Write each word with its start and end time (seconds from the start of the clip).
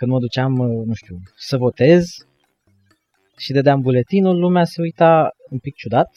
când 0.00 0.10
mă 0.12 0.18
duceam, 0.18 0.52
uh, 0.58 0.86
nu 0.86 0.94
știu, 0.94 1.16
să 1.36 1.56
votez 1.56 2.04
și 3.38 3.52
dădeam 3.52 3.80
buletinul, 3.80 4.36
lumea 4.38 4.64
se 4.64 4.80
uita 4.80 5.30
un 5.50 5.58
pic 5.58 5.74
ciudat 5.74 6.10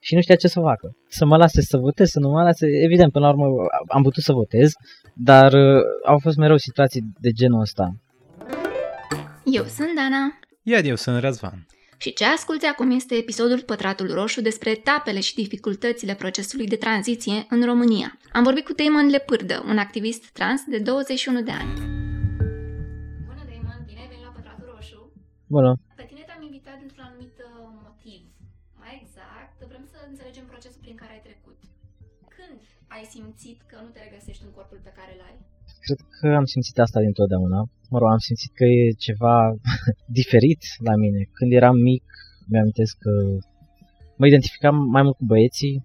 și 0.00 0.14
nu 0.14 0.20
știa 0.20 0.34
ce 0.34 0.48
să 0.48 0.60
facă. 0.60 0.96
Să 1.08 1.24
mă 1.24 1.36
lase 1.36 1.60
să 1.60 1.76
votez, 1.76 2.08
să 2.08 2.18
nu 2.18 2.28
mă 2.28 2.42
lase. 2.42 2.66
Evident, 2.86 3.12
până 3.12 3.24
la 3.26 3.32
urmă 3.32 3.46
am 3.88 4.02
putut 4.02 4.22
să 4.22 4.32
votez, 4.32 4.72
dar 5.14 5.52
uh, 5.52 5.82
au 6.04 6.18
fost 6.18 6.36
mereu 6.36 6.56
situații 6.56 7.02
de 7.20 7.30
genul 7.30 7.60
ăsta. 7.60 7.86
Eu 9.44 9.64
sunt 9.64 9.94
Dana. 9.94 10.22
Iar 10.62 10.84
eu 10.84 10.94
sunt 10.94 11.20
Răzvan. 11.20 11.66
Și 11.96 12.12
ce 12.12 12.24
asculti 12.24 12.66
acum 12.66 12.90
este 12.90 13.14
episodul 13.14 13.60
Pătratul 13.60 14.14
Roșu 14.14 14.40
despre 14.40 14.70
etapele 14.70 15.20
și 15.20 15.34
dificultățile 15.34 16.14
procesului 16.14 16.66
de 16.66 16.76
tranziție 16.76 17.46
în 17.48 17.64
România. 17.64 18.18
Am 18.32 18.42
vorbit 18.42 18.64
cu 18.64 18.72
Damon 18.72 19.06
Lepârdă, 19.06 19.64
un 19.68 19.78
activist 19.78 20.30
trans 20.32 20.60
de 20.68 20.78
21 20.78 21.42
de 21.42 21.50
ani. 21.50 21.93
Bună! 25.56 25.72
Pe 26.00 26.06
tine 26.10 26.22
te-am 26.28 26.42
invitat 26.48 26.76
dintr-un 26.82 27.04
anumit 27.08 27.36
uh, 27.46 27.50
motiv. 27.86 28.22
Mai 28.82 28.92
exact, 29.02 29.56
vrem 29.70 29.84
să 29.92 29.98
înțelegem 30.10 30.44
procesul 30.52 30.82
prin 30.84 30.96
care 31.00 31.12
ai 31.16 31.26
trecut. 31.28 31.58
Când 32.36 32.58
ai 32.94 33.04
simțit 33.14 33.58
că 33.70 33.76
nu 33.84 33.90
te 33.92 34.00
regăsești 34.06 34.44
în 34.46 34.52
corpul 34.56 34.80
pe 34.86 34.96
care 34.98 35.12
l-ai? 35.20 35.36
Cred 35.84 36.00
că 36.14 36.26
am 36.40 36.46
simțit 36.54 36.76
asta 36.84 37.04
dintotdeauna. 37.06 37.60
Mă 37.92 37.96
rog, 37.98 38.08
am 38.16 38.22
simțit 38.28 38.52
că 38.58 38.64
e 38.78 39.02
ceva 39.06 39.36
diferit 40.18 40.62
la 40.88 40.94
mine. 41.02 41.20
Când 41.36 41.50
eram 41.60 41.76
mic, 41.90 42.06
mi-am 42.50 42.70
că 43.04 43.12
mă 44.18 44.24
identificam 44.26 44.76
mai 44.94 45.02
mult 45.06 45.16
cu 45.20 45.24
băieții, 45.32 45.76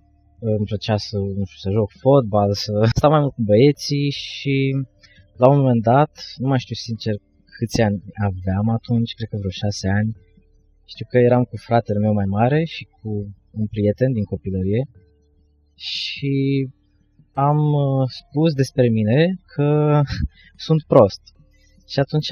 îmi 0.58 0.70
plăcea 0.70 0.98
să, 1.08 1.18
nu 1.40 1.44
știu, 1.50 1.60
să 1.66 1.76
joc 1.78 1.90
fotbal, 2.04 2.50
să 2.66 2.74
stau 2.98 3.10
mai 3.14 3.22
mult 3.24 3.34
cu 3.38 3.44
băieții 3.52 4.10
și 4.26 4.56
la 5.42 5.48
un 5.52 5.58
moment 5.62 5.84
dat, 5.92 6.14
nu 6.42 6.48
mai 6.52 6.64
știu 6.66 6.78
sincer 6.88 7.16
câți 7.60 7.82
ani 7.88 8.00
aveam 8.30 8.68
atunci, 8.78 9.14
cred 9.18 9.30
că 9.30 9.38
vreo 9.38 9.60
șase 9.64 9.88
ani, 10.00 10.12
știu 10.92 11.06
că 11.10 11.18
eram 11.18 11.44
cu 11.44 11.58
fratele 11.68 12.00
meu 12.00 12.14
mai 12.14 12.30
mare 12.38 12.64
și 12.64 12.84
cu 12.96 13.10
un 13.60 13.68
prieten 13.74 14.12
din 14.18 14.24
copilărie 14.24 14.84
și 15.76 16.36
am 17.34 17.60
uh, 17.86 18.04
spus 18.20 18.54
despre 18.54 18.88
mine 18.98 19.20
că 19.54 19.70
sunt 20.66 20.82
prost. 20.92 21.22
Și 21.92 22.00
atunci 22.00 22.32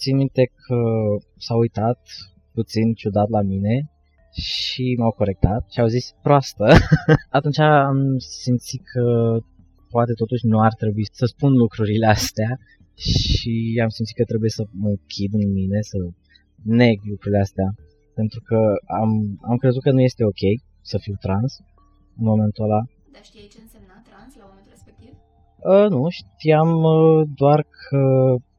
țin 0.00 0.16
minte 0.16 0.44
că 0.64 0.80
s-au 1.36 1.58
uitat 1.58 2.00
puțin 2.52 2.92
ciudat 2.92 3.28
la 3.28 3.42
mine 3.42 3.74
și 4.32 4.94
m-au 4.98 5.10
corectat 5.10 5.62
și 5.72 5.80
au 5.80 5.86
zis 5.86 6.06
proastă. 6.22 6.66
atunci 7.38 7.58
am 7.58 7.98
simțit 8.18 8.82
că 8.92 9.04
poate 9.94 10.12
totuși 10.12 10.46
nu 10.46 10.58
ar 10.60 10.74
trebui 10.74 11.06
să 11.12 11.24
spun 11.24 11.52
lucrurile 11.52 12.06
astea 12.06 12.58
și 12.94 13.80
am 13.82 13.88
simțit 13.88 14.16
că 14.16 14.24
trebuie 14.24 14.50
să 14.50 14.62
mă 14.70 14.88
închid 14.88 15.32
în 15.34 15.52
mine, 15.52 15.78
să 15.80 15.98
neg 16.62 16.96
lucrurile 17.10 17.40
astea, 17.40 17.68
pentru 18.14 18.40
că 18.48 18.58
am, 19.00 19.10
am 19.50 19.56
crezut 19.56 19.82
că 19.82 19.90
nu 19.90 20.00
este 20.00 20.24
ok 20.24 20.42
să 20.80 20.98
fiu 20.98 21.14
trans 21.20 21.52
în 22.18 22.24
momentul 22.30 22.64
ăla. 22.64 22.82
Dar 23.12 23.24
știai 23.24 23.48
ce 23.52 23.58
însemna 23.62 23.96
trans 24.08 24.30
la 24.40 24.44
momentul 24.48 24.72
respectiv? 24.76 25.12
Uh, 25.70 25.88
nu, 25.96 26.02
știam 26.08 26.70
uh, 26.94 27.28
doar 27.42 27.60
că 27.84 28.02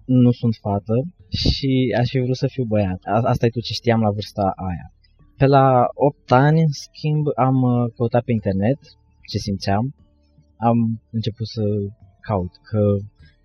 nu 0.06 0.32
sunt 0.32 0.56
fată 0.62 0.96
și 1.30 1.96
aș 2.00 2.10
fi 2.10 2.20
vrut 2.20 2.36
să 2.36 2.48
fiu 2.48 2.64
băiat. 2.64 3.00
Asta 3.04 3.46
e 3.46 3.56
tot 3.56 3.64
ce 3.64 3.74
știam 3.74 4.02
la 4.02 4.12
vârsta 4.12 4.54
aia. 4.70 4.88
Pe 5.38 5.46
la 5.46 5.86
8 5.94 6.32
ani, 6.32 6.62
în 6.62 6.72
schimb, 6.72 7.26
am 7.36 7.58
uh, 7.62 7.92
căutat 7.96 8.24
pe 8.24 8.32
internet 8.32 8.80
ce 9.32 9.38
simțeam. 9.38 9.96
Am 10.58 10.78
început 11.12 11.48
să 11.48 11.64
caut 12.20 12.54
că 12.70 12.82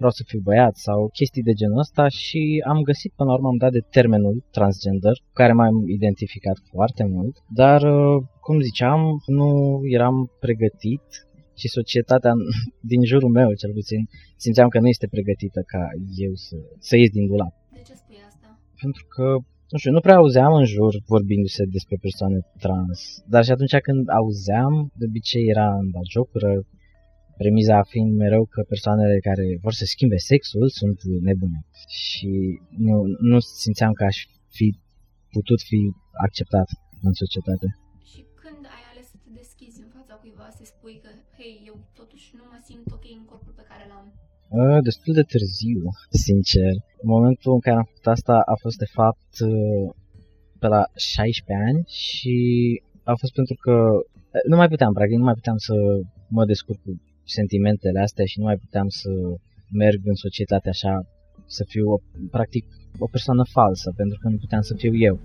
vreau 0.01 0.13
să 0.19 0.23
fiu 0.31 0.41
băiat 0.49 0.75
sau 0.87 0.99
chestii 1.19 1.49
de 1.49 1.59
genul 1.61 1.79
ăsta 1.79 2.05
și 2.09 2.41
am 2.73 2.79
găsit 2.91 3.13
până 3.17 3.29
la 3.29 3.35
urmă, 3.37 3.49
am 3.49 3.63
dat 3.65 3.73
de 3.79 3.83
termenul 3.97 4.37
transgender, 4.57 5.17
cu 5.27 5.33
care 5.41 5.53
m-am 5.53 5.77
identificat 5.99 6.59
foarte 6.73 7.05
mult, 7.15 7.35
dar, 7.61 7.81
uh, 7.83 8.23
cum 8.41 8.57
ziceam, 8.69 9.01
nu 9.39 9.49
eram 9.97 10.17
pregătit 10.45 11.07
și 11.61 11.69
societatea 11.79 12.33
din 12.91 13.03
jurul 13.11 13.31
meu, 13.39 13.49
cel 13.63 13.73
puțin, 13.79 14.01
simțeam 14.45 14.69
că 14.69 14.79
nu 14.81 14.89
este 14.89 15.07
pregătită 15.15 15.61
ca 15.73 15.83
eu 16.27 16.33
să, 16.47 16.57
să 16.89 16.97
ies 16.97 17.11
din 17.11 17.27
dulap. 17.27 17.55
De 17.73 17.83
ce 17.89 17.95
spui 18.03 18.19
asta? 18.29 18.49
Pentru 18.83 19.05
că, 19.15 19.27
nu 19.73 19.79
știu, 19.79 19.93
nu 19.97 20.05
prea 20.07 20.17
auzeam 20.17 20.53
în 20.61 20.67
jur 20.75 20.93
vorbindu-se 21.15 21.65
despre 21.77 21.97
persoane 22.01 22.39
trans, 22.65 23.01
dar 23.33 23.43
și 23.45 23.53
atunci 23.55 23.77
când 23.89 24.03
auzeam, 24.21 24.75
de 24.99 25.05
obicei 25.09 25.45
era 25.55 25.69
în 25.83 25.89
jocură, 26.15 26.53
premiza 27.43 27.77
fiind 27.93 28.11
mereu 28.25 28.43
că 28.55 28.61
persoanele 28.73 29.17
care 29.29 29.45
vor 29.65 29.75
să 29.81 29.85
schimbe 29.85 30.19
sexul 30.31 30.69
sunt 30.81 30.99
nebune. 31.29 31.61
Și 32.01 32.31
nu, 32.87 32.97
nu 33.31 33.39
simțeam 33.65 33.93
că 33.99 34.05
aș 34.05 34.17
fi 34.59 34.67
putut 35.35 35.61
fi 35.71 35.81
acceptat 36.27 36.69
în 37.07 37.13
societate. 37.23 37.69
Și 38.11 38.21
când 38.43 38.63
ai 38.77 38.85
ales 38.91 39.07
să 39.13 39.17
te 39.25 39.31
deschizi 39.41 39.79
în 39.85 39.91
fața 39.97 40.15
cuiva, 40.23 40.49
să 40.59 40.63
spui 40.73 40.97
că, 41.05 41.11
hei, 41.39 41.55
eu 41.71 41.77
totuși 42.01 42.27
nu 42.39 42.45
mă 42.51 42.59
simt 42.69 42.87
ok 42.97 43.07
în 43.19 43.25
corpul 43.31 43.55
pe 43.61 43.65
care 43.71 43.85
l-am? 43.91 44.07
Destul 44.89 45.15
de 45.19 45.25
târziu, 45.33 45.81
sincer. 46.27 46.73
În 47.03 47.09
momentul 47.17 47.53
în 47.57 47.63
care 47.67 47.77
am 47.77 47.89
făcut 47.91 48.07
asta 48.17 48.35
a 48.55 48.57
fost 48.65 48.79
de 48.85 48.89
fapt 48.99 49.33
pe 50.61 50.67
la 50.75 50.83
16 50.95 51.67
ani 51.69 51.81
și 52.05 52.37
a 53.13 53.15
fost 53.21 53.33
pentru 53.39 53.57
că 53.65 53.75
nu 54.51 54.57
mai 54.61 54.69
puteam, 54.73 54.93
practic, 54.93 55.19
nu 55.19 55.29
mai 55.29 55.39
puteam 55.41 55.59
să 55.69 55.75
mă 56.37 56.45
descurc 56.45 56.81
cu 56.83 56.93
sentimentele 57.31 58.01
astea 58.01 58.25
și 58.25 58.39
nu 58.39 58.45
mai 58.45 58.57
puteam 58.57 58.89
să 58.89 59.11
merg 59.73 60.01
în 60.05 60.15
societate 60.15 60.69
așa, 60.69 60.95
să 61.47 61.65
fiu 61.69 61.91
o, 61.91 61.97
practic 62.31 62.65
o 62.99 63.07
persoană 63.07 63.45
falsă, 63.51 63.93
pentru 63.97 64.19
că 64.21 64.29
nu 64.29 64.37
puteam 64.37 64.61
să 64.61 64.75
fiu 64.75 64.95
eu. 64.97 65.21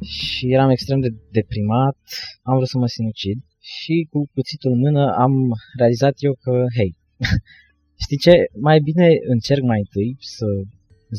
Și 0.00 0.52
eram 0.52 0.70
extrem 0.70 1.00
de 1.00 1.14
deprimat, 1.30 1.98
am 2.42 2.54
vrut 2.56 2.68
să 2.68 2.78
mă 2.78 2.86
sinucid 2.86 3.38
și 3.60 4.06
cu 4.10 4.18
cuțitul 4.34 4.72
în 4.72 4.78
mână 4.78 5.14
am 5.24 5.32
realizat 5.76 6.14
eu 6.16 6.34
că, 6.44 6.64
hei, 6.76 6.96
știi 8.04 8.16
ce, 8.16 8.32
mai 8.60 8.78
bine 8.80 9.08
încerc 9.34 9.62
mai 9.62 9.78
întâi 9.78 10.16
să 10.18 10.46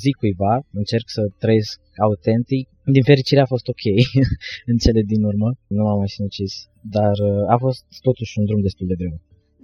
zic 0.03 0.15
cuiva, 0.15 0.53
încerc 0.71 1.07
să 1.17 1.21
trăiesc 1.39 1.79
autentic. 2.07 2.69
Din 2.93 3.03
fericire 3.03 3.41
a 3.41 3.51
fost 3.53 3.67
ok 3.73 3.83
în 4.71 4.77
cele 4.83 5.01
din 5.11 5.21
urmă, 5.29 5.49
nu 5.75 5.81
m-am 5.83 5.97
mai 6.01 6.11
sinucis, 6.15 6.53
dar 6.97 7.15
uh, 7.29 7.53
a 7.53 7.57
fost 7.65 7.83
totuși 8.07 8.33
un 8.39 8.45
drum 8.45 8.61
destul 8.67 8.87
de 8.91 8.99
greu. 9.01 9.15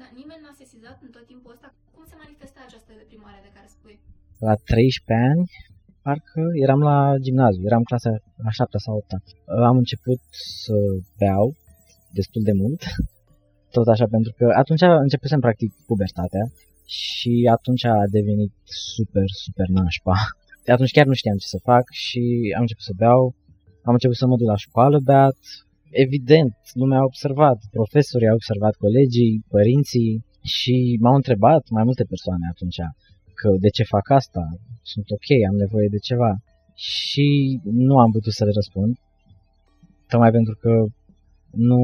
Dar 0.01 0.09
nimeni 0.19 0.41
n-a 0.43 0.55
sesizat 0.63 0.97
în 1.05 1.11
tot 1.15 1.25
timpul 1.31 1.51
ăsta 1.55 1.67
cum 1.93 2.03
se 2.11 2.15
manifesta 2.23 2.59
această 2.67 2.91
deprimare 3.01 3.39
de 3.45 3.51
care 3.55 3.67
spui? 3.75 3.95
La 4.47 4.53
13 4.55 5.27
ani, 5.31 5.43
parcă 6.05 6.41
eram 6.65 6.81
la 6.89 6.97
gimnaziu, 7.25 7.63
eram 7.69 7.83
clasa 7.89 8.11
a 8.49 8.51
7 8.59 8.77
sau 8.85 8.95
8 8.95 9.11
-a. 9.13 9.17
Am 9.69 9.77
început 9.83 10.21
să 10.63 10.75
beau 11.19 11.47
destul 12.19 12.41
de 12.49 12.55
mult, 12.61 12.81
tot 13.75 13.87
așa, 13.93 14.05
pentru 14.15 14.31
că 14.37 14.45
atunci 14.61 14.83
începusem 15.05 15.39
practic 15.45 15.69
pubertatea 15.89 16.43
și 16.99 17.33
atunci 17.55 17.83
a 17.93 17.97
devenit 18.17 18.53
super, 18.95 19.27
super 19.43 19.67
nașpa. 19.77 20.15
De 20.65 20.71
atunci 20.71 20.91
chiar 20.91 21.05
nu 21.05 21.13
știam 21.13 21.37
ce 21.37 21.47
să 21.47 21.59
fac 21.63 21.85
și 21.91 22.21
am 22.55 22.61
început 22.61 22.83
să 22.83 22.93
beau, 22.97 23.35
am 23.87 23.93
început 23.93 24.15
să 24.15 24.27
mă 24.27 24.35
duc 24.37 24.47
la 24.47 24.55
școală 24.55 24.97
beat. 25.03 25.39
Evident, 25.89 26.55
lumea 26.73 26.99
a 26.99 27.09
observat, 27.11 27.59
profesorii 27.71 28.27
au 28.27 28.39
observat, 28.41 28.75
colegii, 28.75 29.43
părinții 29.55 30.25
și 30.55 30.97
m-au 31.01 31.15
întrebat 31.15 31.63
mai 31.69 31.83
multe 31.83 32.03
persoane 32.03 32.45
atunci 32.53 32.81
că 33.33 33.49
de 33.59 33.69
ce 33.69 33.83
fac 33.83 34.09
asta, 34.09 34.43
sunt 34.81 35.07
ok, 35.09 35.27
am 35.49 35.55
nevoie 35.55 35.87
de 35.95 35.97
ceva. 35.97 36.31
Și 36.75 37.59
nu 37.63 37.97
am 37.97 38.11
putut 38.11 38.33
să 38.33 38.45
le 38.45 38.51
răspund, 38.53 38.97
tocmai 40.07 40.31
pentru 40.31 40.55
că 40.61 40.85
nu, 41.51 41.81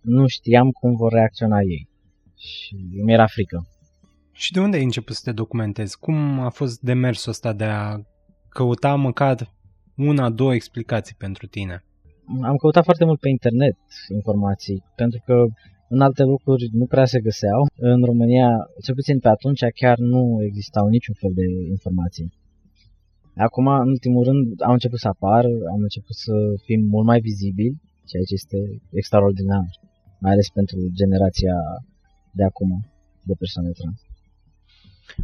nu 0.00 0.26
știam 0.26 0.70
cum 0.70 0.96
vor 0.96 1.12
reacționa 1.12 1.60
ei 1.60 1.88
și 2.36 2.76
mi 3.04 3.12
era 3.12 3.26
frică. 3.26 3.66
Și 4.42 4.52
de 4.52 4.60
unde 4.60 4.76
ai 4.76 4.88
început 4.90 5.14
să 5.14 5.22
te 5.24 5.32
documentezi? 5.42 5.98
Cum 5.98 6.16
a 6.48 6.50
fost 6.60 6.80
demersul 6.80 7.30
ăsta 7.30 7.52
de 7.52 7.64
a 7.64 8.00
căuta 8.48 8.94
măcar 8.94 9.36
una, 9.96 10.30
două 10.30 10.54
explicații 10.54 11.14
pentru 11.24 11.46
tine? 11.46 11.84
Am 12.50 12.56
căutat 12.56 12.84
foarte 12.84 13.04
mult 13.04 13.20
pe 13.20 13.28
internet 13.28 13.78
informații, 14.18 14.78
pentru 14.94 15.20
că 15.26 15.34
în 15.88 16.00
alte 16.00 16.22
lucruri 16.22 16.64
nu 16.72 16.86
prea 16.86 17.04
se 17.04 17.20
găseau. 17.20 17.60
În 17.76 18.04
România, 18.10 18.48
cel 18.84 18.94
puțin 18.94 19.18
pe 19.18 19.28
atunci, 19.28 19.62
chiar 19.80 19.98
nu 19.98 20.22
existau 20.48 20.88
niciun 20.88 21.14
fel 21.22 21.32
de 21.34 21.46
informații. 21.76 22.32
Acum, 23.36 23.66
în 23.66 23.88
ultimul 23.88 24.24
rând, 24.24 24.62
am 24.68 24.72
început 24.72 24.98
să 24.98 25.08
apar, 25.08 25.44
am 25.74 25.80
început 25.88 26.16
să 26.26 26.34
fim 26.66 26.80
mult 26.94 27.06
mai 27.06 27.20
vizibili, 27.20 27.80
ceea 28.10 28.22
ce 28.28 28.34
este 28.34 28.58
extraordinar, 28.90 29.66
mai 30.20 30.32
ales 30.32 30.48
pentru 30.58 30.78
generația 31.00 31.56
de 32.32 32.44
acum, 32.44 32.70
de 33.22 33.34
persoane 33.38 33.70
trans. 33.70 34.07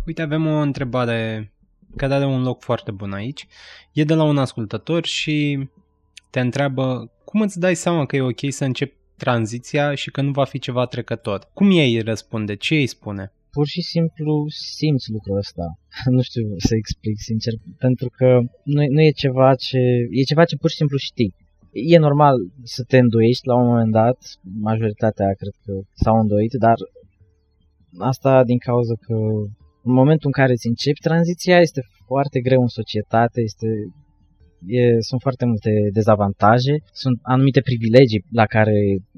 Uite, 0.07 0.23
avem 0.23 0.47
o 0.47 0.59
întrebare 0.59 1.53
care 1.97 2.15
are 2.15 2.25
un 2.25 2.43
loc 2.43 2.63
foarte 2.63 2.91
bun 2.91 3.13
aici. 3.13 3.47
E 3.93 4.05
de 4.05 4.15
la 4.15 4.25
un 4.25 4.39
ascultător 4.39 5.07
și 5.07 5.69
te 6.31 6.41
întreabă 6.41 7.13
cum 7.25 7.41
îți 7.41 7.61
dai 7.61 7.75
seama 7.75 8.07
că 8.07 8.17
e 8.17 8.21
ok 8.21 8.41
să 8.49 8.65
începi 8.65 8.95
tranziția 9.17 9.95
și 9.95 10.11
că 10.11 10.21
nu 10.21 10.31
va 10.31 10.45
fi 10.45 10.59
ceva 10.59 10.87
trecător. 10.87 11.49
Cum 11.53 11.71
ei 11.71 12.01
răspunde? 12.01 12.57
Ce 12.57 12.75
îi 12.75 12.87
spune? 12.87 13.33
pur 13.55 13.67
și 13.67 13.83
simplu 13.83 14.45
simți 14.49 15.11
lucrul 15.11 15.37
ăsta. 15.37 15.67
nu 16.17 16.23
știu 16.29 16.47
să 16.69 16.75
explic 16.75 17.17
sincer, 17.31 17.55
pentru 17.79 18.09
că 18.17 18.29
nu, 18.75 18.81
nu 18.95 19.01
e 19.03 19.21
ceva 19.25 19.55
ce... 19.55 19.81
E 20.11 20.23
ceva 20.23 20.45
ce 20.45 20.57
pur 20.57 20.71
și 20.71 20.77
simplu 20.77 20.97
știi. 20.97 21.35
E 21.73 21.99
normal 21.99 22.37
să 22.63 22.83
te 22.91 22.99
îndoiești 22.99 23.47
la 23.47 23.55
un 23.55 23.67
moment 23.67 23.93
dat, 23.93 24.19
majoritatea 24.69 25.29
cred 25.41 25.55
că 25.65 25.73
s-au 26.03 26.17
îndoit, 26.21 26.53
dar 26.65 26.77
asta 27.99 28.45
din 28.45 28.59
cauza 28.59 28.95
că 29.07 29.17
în 29.89 29.93
momentul 30.01 30.31
în 30.31 30.37
care 30.41 30.53
îți 30.53 30.67
începi 30.67 31.07
tranziția 31.09 31.59
este 31.67 31.81
foarte 32.07 32.39
greu 32.41 32.61
în 32.61 32.73
societate, 32.81 33.41
este 33.41 33.69
e, 34.67 35.01
sunt 35.01 35.21
foarte 35.21 35.45
multe 35.45 35.71
dezavantaje, 35.93 36.75
sunt 36.93 37.19
anumite 37.23 37.61
privilegii 37.61 38.25
la 38.41 38.47
care 38.47 38.77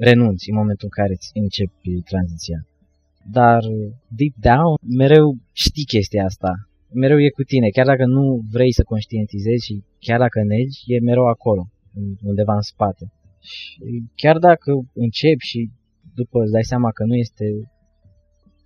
renunți 0.08 0.50
în 0.50 0.56
momentul 0.56 0.88
în 0.90 0.96
care 1.00 1.12
îți 1.18 1.30
începi 1.34 1.90
tranziția. 2.10 2.58
Dar 3.38 3.62
deep 4.18 4.34
down 4.50 4.74
mereu 5.02 5.26
știi 5.52 5.90
chestia 5.94 6.24
asta. 6.24 6.50
Mereu 7.02 7.18
e 7.20 7.28
cu 7.38 7.42
tine, 7.42 7.68
chiar 7.68 7.86
dacă 7.86 8.04
nu 8.16 8.24
vrei 8.54 8.72
să 8.72 8.82
conștientizezi 8.82 9.64
și 9.68 9.74
chiar 9.98 10.18
dacă 10.18 10.38
negi, 10.42 10.78
e 10.92 11.06
mereu 11.10 11.26
acolo, 11.26 11.62
undeva 12.30 12.54
în 12.54 12.66
spate. 12.72 13.04
Și 13.40 13.76
chiar 14.14 14.38
dacă 14.38 14.70
începi 15.04 15.48
și 15.50 15.60
după 16.14 16.36
îți 16.42 16.52
dai 16.52 16.64
seama 16.72 16.90
că 16.96 17.02
nu 17.04 17.16
este 17.24 17.46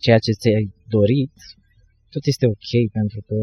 ceea 0.04 0.18
ce 0.18 0.32
ți-ai 0.40 0.66
dorit, 0.96 1.34
tot 2.10 2.24
este 2.32 2.46
ok 2.46 2.70
pentru 2.92 3.20
că 3.26 3.36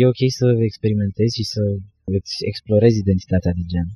e 0.00 0.06
ok 0.06 0.22
să 0.40 0.46
experimentezi 0.68 1.36
și 1.38 1.44
să 1.44 1.62
îți 2.04 2.34
explorezi 2.50 2.98
identitatea 2.98 3.52
de 3.52 3.64
gen. 3.72 3.88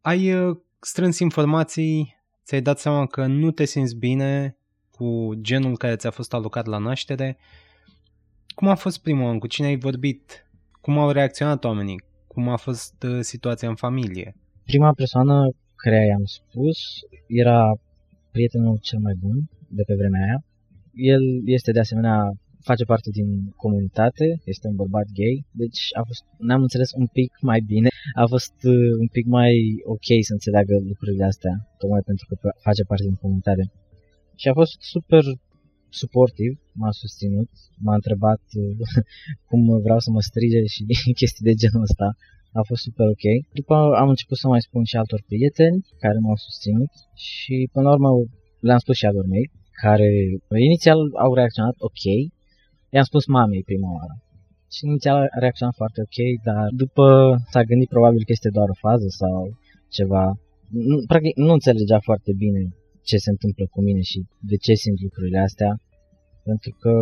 Ai 0.00 0.32
uh, 0.32 0.56
strâns 0.80 1.18
informații, 1.18 2.16
ți-ai 2.44 2.62
dat 2.62 2.78
seama 2.78 3.06
că 3.06 3.26
nu 3.26 3.50
te 3.50 3.64
simți 3.64 3.96
bine 3.96 4.56
cu 4.90 5.32
genul 5.40 5.76
care 5.76 5.96
ți-a 5.96 6.10
fost 6.10 6.32
alocat 6.32 6.66
la 6.66 6.78
naștere. 6.78 7.38
Cum 8.54 8.68
a 8.68 8.74
fost 8.74 9.02
primul 9.02 9.28
an? 9.28 9.38
Cu 9.38 9.46
cine 9.46 9.66
ai 9.66 9.78
vorbit? 9.78 10.46
Cum 10.80 10.98
au 10.98 11.10
reacționat 11.10 11.64
oamenii? 11.64 12.02
Cum 12.26 12.48
a 12.48 12.56
fost 12.56 13.02
uh, 13.02 13.18
situația 13.20 13.68
în 13.68 13.74
familie? 13.74 14.34
Prima 14.64 14.92
persoană 14.92 15.54
care 15.76 16.06
i-am 16.06 16.24
spus 16.24 16.78
era 17.26 17.60
prietenul 18.30 18.78
cel 18.82 18.98
mai 18.98 19.14
bun 19.18 19.36
de 19.68 19.82
pe 19.86 19.94
vremea 19.94 20.22
aia. 20.22 20.44
El 20.92 21.22
este 21.44 21.72
de 21.72 21.80
asemenea 21.80 22.18
face 22.68 22.84
parte 22.84 23.10
din 23.18 23.28
comunitate, 23.62 24.26
este 24.52 24.66
un 24.68 24.76
bărbat 24.82 25.08
gay, 25.18 25.36
deci 25.62 25.82
a 26.00 26.02
fost, 26.08 26.22
ne-am 26.48 26.62
înțeles 26.66 26.90
un 27.02 27.06
pic 27.18 27.30
mai 27.50 27.60
bine, 27.72 27.88
a 28.22 28.26
fost 28.34 28.56
uh, 28.74 28.92
un 29.02 29.08
pic 29.16 29.26
mai 29.38 29.52
ok 29.94 30.08
să 30.28 30.32
înțeleagă 30.32 30.74
lucrurile 30.90 31.24
astea, 31.32 31.54
tocmai 31.80 32.02
pentru 32.08 32.24
că 32.28 32.34
face 32.66 32.82
parte 32.88 33.04
din 33.08 33.18
comunitate. 33.24 33.64
Și 34.40 34.48
a 34.48 34.54
fost 34.60 34.76
super 34.94 35.24
suportiv, 36.02 36.52
m-a 36.80 36.92
susținut, 37.02 37.50
m-a 37.84 37.94
întrebat 38.00 38.42
uh, 38.62 39.02
cum 39.48 39.60
vreau 39.86 39.98
să 40.04 40.10
mă 40.10 40.20
strige 40.30 40.60
și 40.74 40.82
chestii 41.20 41.48
de 41.48 41.54
genul 41.62 41.86
ăsta. 41.88 42.08
A 42.60 42.62
fost 42.68 42.82
super 42.82 43.06
ok. 43.14 43.26
După 43.60 43.74
am 44.02 44.08
început 44.08 44.36
să 44.42 44.46
mai 44.48 44.60
spun 44.66 44.82
și 44.90 44.96
altor 44.96 45.22
prieteni 45.30 45.78
care 46.02 46.18
m-au 46.18 46.36
susținut 46.46 46.92
și 47.28 47.54
până 47.72 47.84
la 47.88 47.94
urmă 47.96 48.10
le-am 48.66 48.82
spus 48.84 48.96
și 48.96 49.06
altor 49.06 49.26
mei 49.34 49.46
care 49.84 50.10
inițial 50.68 50.98
au 51.24 51.34
reacționat 51.34 51.76
ok, 51.88 52.02
I-am 52.94 53.06
spus 53.10 53.24
mamei 53.26 53.68
prima 53.70 53.90
oară. 53.98 54.14
Și 54.74 54.86
inițial 54.86 55.16
a 55.34 55.38
reacționat 55.44 55.74
foarte 55.80 56.00
ok, 56.06 56.18
dar 56.48 56.66
după 56.82 57.04
s-a 57.52 57.62
gândit 57.62 57.88
probabil 57.88 58.22
că 58.24 58.32
este 58.32 58.50
doar 58.56 58.68
o 58.68 58.80
fază 58.86 59.08
sau 59.20 59.36
ceva. 59.96 60.24
Nu, 60.90 60.96
practic 61.06 61.36
nu 61.36 61.52
înțelegea 61.52 61.98
foarte 62.08 62.32
bine 62.42 62.62
ce 63.08 63.16
se 63.16 63.30
întâmplă 63.30 63.64
cu 63.70 63.80
mine 63.82 64.02
și 64.10 64.18
de 64.50 64.56
ce 64.64 64.72
simt 64.74 65.00
lucrurile 65.06 65.38
astea. 65.38 65.70
Pentru 66.48 66.70
că 66.82 66.92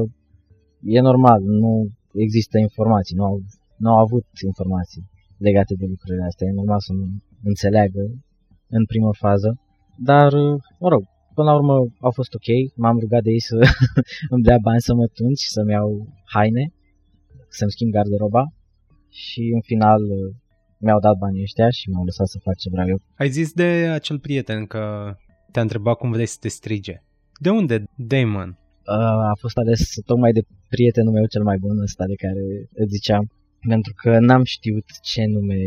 e 0.82 1.00
normal, 1.00 1.40
nu 1.62 1.73
există 2.25 2.58
informații, 2.58 3.17
nu 3.17 3.25
au, 3.25 3.37
nu 3.76 3.88
au 3.93 3.99
avut 4.06 4.26
informații 4.50 5.05
legate 5.46 5.75
de 5.81 5.87
lucrurile 5.93 6.25
astea. 6.25 6.46
E 6.46 6.61
normal 6.61 6.81
să 6.81 6.93
nu 6.93 7.05
înțeleagă 7.43 8.02
în 8.69 8.85
primă 8.85 9.11
fază. 9.25 9.50
Dar, 10.11 10.32
mă 10.82 10.88
rog, 10.88 11.02
Până 11.38 11.50
la 11.50 11.56
urmă 11.61 11.76
au 12.06 12.12
fost 12.19 12.32
ok, 12.38 12.49
m-am 12.82 12.99
rugat 12.99 13.23
de 13.23 13.31
ei 13.31 13.44
să 13.50 13.56
îmi 14.35 14.43
dea 14.49 14.58
bani 14.69 14.87
să 14.88 14.93
mă 14.94 15.06
tunci, 15.19 15.44
să-mi 15.55 15.73
iau 15.76 15.88
haine, 16.35 16.64
să-mi 17.58 17.75
schimb 17.75 17.93
garderoba 17.93 18.44
și 19.23 19.43
în 19.56 19.62
final 19.70 20.02
uh, 20.02 20.35
mi-au 20.85 21.00
dat 21.06 21.17
banii 21.25 21.46
ăștia 21.49 21.69
și 21.79 21.90
m-au 21.90 22.05
lăsat 22.05 22.29
să 22.35 22.38
fac 22.46 22.56
ce 22.62 22.69
vreau 22.75 22.88
eu. 22.88 23.00
Ai 23.23 23.31
zis 23.38 23.49
de 23.61 23.69
acel 23.99 24.19
prieten 24.26 24.61
că 24.73 24.82
te-a 25.52 25.62
întrebat 25.67 25.96
cum 25.99 26.11
vrei 26.11 26.26
să 26.35 26.37
te 26.40 26.49
strige. 26.49 26.96
De 27.44 27.50
unde 27.50 27.76
Damon? 28.11 28.50
Uh, 28.50 29.32
a 29.32 29.37
fost 29.43 29.56
ales 29.62 29.81
tocmai 30.11 30.32
de 30.32 30.43
prietenul 30.75 31.12
meu 31.12 31.26
cel 31.35 31.44
mai 31.50 31.58
bun 31.64 31.79
ăsta 31.88 32.05
de 32.12 32.17
care 32.25 32.44
îți 32.81 32.94
ziceam, 32.96 33.25
pentru 33.73 33.93
că 34.00 34.11
n-am 34.19 34.44
știut 34.55 34.87
ce 35.11 35.23
nume, 35.35 35.61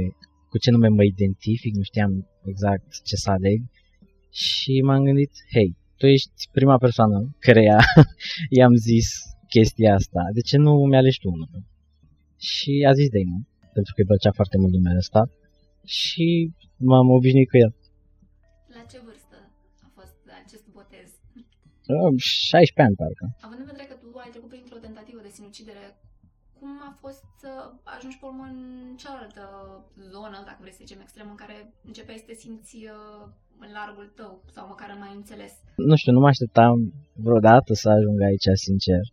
cu 0.50 0.57
ce 0.63 0.71
nume 0.71 0.88
mă 0.88 1.03
identific, 1.03 1.73
nu 1.75 1.83
știam 1.91 2.12
exact 2.51 2.88
ce 3.07 3.15
să 3.15 3.29
aleg 3.29 3.59
și 4.31 4.81
m-am 4.86 5.04
gândit, 5.04 5.31
hei, 5.54 5.75
tu 5.98 6.06
ești 6.06 6.42
prima 6.51 6.78
persoană 6.78 7.36
care 7.39 7.63
i-am 8.57 8.75
zis 8.89 9.07
chestia 9.48 9.94
asta, 9.94 10.22
de 10.33 10.42
ce 10.50 10.57
nu 10.57 10.74
mi-alegi 10.89 11.19
tu 11.19 11.30
unul? 11.30 11.50
Și 12.38 12.86
a 12.89 12.92
zis 13.00 13.10
Damon, 13.16 13.44
pentru 13.75 13.92
că 13.94 14.00
îi 14.01 14.10
plăcea 14.12 14.31
foarte 14.39 14.57
mult 14.62 14.74
numele 14.74 14.98
ăsta 15.06 15.22
și 15.86 16.28
m-am 16.89 17.07
obișnuit 17.18 17.50
cu 17.50 17.57
el. 17.63 17.72
La 18.75 18.81
ce 18.92 18.98
vârstă 19.07 19.38
a 19.86 19.89
fost 19.98 20.18
acest 20.44 20.66
botez? 20.78 21.10
16 22.18 22.81
ani, 22.86 23.00
parcă. 23.01 23.25
Având 23.48 23.60
în 23.63 23.69
vedere 23.72 23.88
că 23.92 23.95
tu 24.01 24.07
ai 24.24 24.31
trecut 24.33 24.50
printr-o 24.54 24.83
tentativă 24.86 25.19
de 25.28 25.31
sinucidere, 25.38 25.83
cum 26.62 26.74
a 26.90 26.92
fost 27.04 27.24
să 27.44 27.52
ajungi 27.96 28.19
pe 28.19 28.25
urmă 28.30 28.46
în 28.54 28.60
cealaltă 29.02 29.44
zonă, 30.16 30.38
dacă 30.48 30.60
vrei 30.62 30.78
să 30.78 30.84
zicem 30.86 31.00
extrem, 31.02 31.28
în 31.34 31.40
care 31.42 31.58
începeai 31.90 32.22
să 32.22 32.28
te 32.28 32.36
simți 32.44 32.75
uh, 32.96 33.24
în 33.63 33.69
largul 33.80 34.08
tău 34.19 34.31
sau 34.56 34.63
măcar 34.72 34.90
în 34.94 35.02
mai 35.04 35.13
înțeles? 35.19 35.54
Nu 35.90 35.96
știu, 36.00 36.12
nu 36.16 36.24
mă 36.24 36.31
așteptam 36.34 36.75
vreodată 37.28 37.72
să 37.81 37.88
ajung 37.90 38.18
aici, 38.28 38.50
sincer 38.68 39.04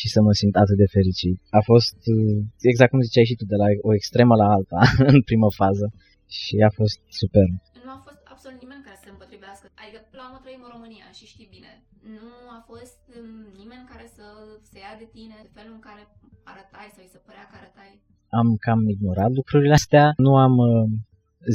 și 0.00 0.06
să 0.14 0.18
mă 0.26 0.32
simt 0.40 0.56
atât 0.62 0.76
de 0.82 0.92
fericit. 0.96 1.36
A 1.58 1.60
fost 1.70 1.98
uh, 2.14 2.38
exact 2.70 2.90
cum 2.90 3.06
ziceai 3.08 3.30
și 3.30 3.38
tu, 3.38 3.44
de 3.52 3.58
la 3.62 3.68
o 3.88 3.92
extremă 3.98 4.34
la 4.42 4.48
alta, 4.56 4.80
în 5.14 5.20
primă 5.28 5.48
fază 5.60 5.86
și 6.38 6.54
a 6.68 6.70
fost 6.78 6.98
super. 7.20 7.48
Adică, 9.82 9.98
la 10.18 10.24
urmă 10.26 10.38
trăim 10.42 10.62
în 10.66 10.74
România 10.76 11.08
și 11.18 11.24
știi 11.32 11.52
bine. 11.56 11.72
Nu 12.16 12.30
a 12.58 12.60
fost 12.70 13.02
um, 13.18 13.40
nimeni 13.60 13.90
care 13.92 14.06
să 14.16 14.24
se 14.70 14.78
ia 14.84 14.94
de 15.02 15.08
tine, 15.16 15.36
de 15.46 15.54
felul 15.56 15.74
în 15.78 15.84
care 15.88 16.02
arătai 16.52 16.88
sau 16.94 17.02
îi 17.02 17.14
se 17.14 17.20
părea 17.28 17.46
că 17.48 17.54
arătai. 17.60 17.92
Am 18.40 18.48
cam 18.64 18.80
ignorat 18.94 19.32
lucrurile 19.38 19.76
astea. 19.80 20.06
Nu 20.26 20.32
am 20.46 20.54
uh, 20.70 20.84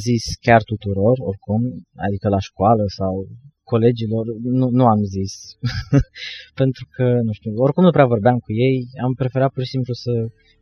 zis 0.05 0.23
chiar 0.45 0.61
tuturor, 0.71 1.15
oricum, 1.29 1.61
adică 2.05 2.27
la 2.35 2.41
școală 2.49 2.83
sau 2.99 3.13
colegilor, 3.71 4.25
nu, 4.59 4.67
nu 4.79 4.85
am 4.93 5.01
zis. 5.17 5.33
Pentru 6.61 6.83
că, 6.95 7.05
nu 7.27 7.31
știu, 7.37 7.51
oricum 7.65 7.83
nu 7.83 7.95
prea 7.95 8.11
vorbeam 8.13 8.37
cu 8.45 8.51
ei, 8.67 8.77
am 9.05 9.13
preferat 9.21 9.51
pur 9.51 9.63
și 9.63 9.73
simplu 9.75 9.93
să 10.05 10.13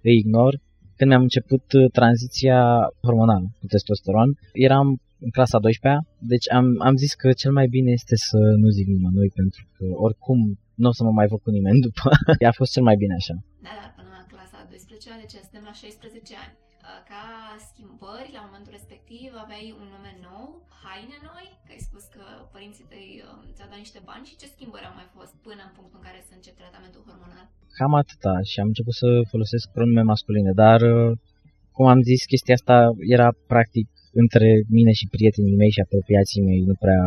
îi 0.07 0.17
ignor. 0.21 0.53
Când 0.97 1.09
mi-am 1.09 1.27
început 1.29 1.65
uh, 1.73 1.91
tranziția 1.99 2.59
hormonală 3.05 3.47
cu 3.59 3.65
testosteron, 3.71 4.29
eram 4.67 4.87
în 5.25 5.31
clasa 5.37 5.57
12 5.59 6.07
deci 6.33 6.47
am, 6.57 6.65
am 6.89 6.95
zis 7.03 7.13
că 7.21 7.27
cel 7.41 7.53
mai 7.59 7.67
bine 7.75 7.91
este 7.99 8.15
să 8.29 8.39
nu 8.61 8.67
zic 8.77 8.87
nimănui, 8.95 9.29
pentru 9.39 9.63
că 9.75 9.85
oricum 10.05 10.39
nu 10.81 10.87
o 10.91 10.93
să 10.97 11.03
mă 11.07 11.13
mai 11.19 11.27
văd 11.31 11.39
cu 11.45 11.51
nimeni 11.57 11.79
după. 11.87 12.07
a 12.51 12.57
fost 12.59 12.71
cel 12.75 12.85
mai 12.89 12.97
bine 13.03 13.15
așa. 13.21 13.35
Da, 13.65 13.73
dar 13.79 13.89
până 13.97 14.09
la 14.17 14.23
clasa 14.31 14.59
12 14.69 15.21
deci 15.23 15.35
suntem 15.45 15.63
la 15.69 15.75
16 15.81 16.35
ani. 16.43 16.55
Uh, 16.87 16.99
ca 17.11 17.23
schimbări, 17.69 18.35
la 18.37 18.41
momentul 18.47 18.73
respectiv 18.77 19.29
aveai 19.43 19.67
un 19.81 19.87
nume 19.93 20.13
nou, 20.27 20.47
haine 20.83 21.17
noi, 21.29 21.45
că 21.65 21.69
ai 21.75 21.81
spus 21.89 22.03
că 22.15 22.23
părinții 22.55 22.87
tăi 22.91 23.07
uh, 23.27 23.53
ți-au 23.55 23.69
dat 23.71 23.81
niște 23.85 23.99
bani 24.09 24.27
și 24.29 24.39
ce 24.41 24.47
schimbări 24.55 24.87
au 24.89 24.95
mai 24.99 25.09
fost 25.17 25.33
până 25.47 25.61
în 25.65 25.73
punctul 25.77 25.97
în 25.99 26.05
care 26.07 26.19
să 26.27 26.33
începi 26.33 26.61
tratamentul 26.63 27.05
hormonal? 27.07 27.45
Cam 27.77 27.93
atâta 28.03 28.35
și 28.49 28.57
am 28.61 28.69
început 28.71 28.95
să 29.01 29.09
folosesc 29.31 29.65
pronume 29.75 30.03
masculine, 30.11 30.51
dar 30.63 30.79
uh, 30.93 31.11
cum 31.75 31.85
am 31.93 32.01
zis, 32.09 32.21
chestia 32.33 32.55
asta 32.59 32.77
era 33.15 33.29
practic 33.53 33.87
între 34.21 34.49
mine 34.77 34.91
și 34.99 35.07
prietenii 35.15 35.55
mei 35.61 35.71
și 35.75 35.83
apropiații 35.85 36.41
mei, 36.41 36.61
nu 36.69 36.75
prea 36.83 37.03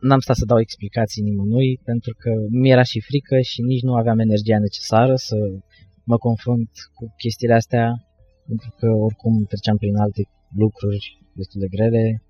n-am 0.00 0.20
stat 0.20 0.36
să 0.36 0.44
dau 0.44 0.60
explicații 0.60 1.22
nimănui 1.22 1.80
pentru 1.84 2.12
că 2.22 2.30
mi-era 2.48 2.82
și 2.82 3.00
frică 3.00 3.40
și 3.40 3.60
nici 3.62 3.82
nu 3.82 3.94
aveam 3.94 4.18
energia 4.18 4.58
necesară 4.58 5.14
să 5.14 5.36
mă 6.04 6.16
confrunt 6.16 6.70
cu 6.94 7.14
chestiile 7.16 7.54
astea 7.54 7.86
pentru 8.46 8.70
că 8.78 8.86
oricum 9.06 9.44
treceam 9.44 9.76
prin 9.76 9.96
alte 9.96 10.22
lucruri 10.62 11.04
destul 11.32 11.60
de 11.60 11.72
grele. 11.74 12.22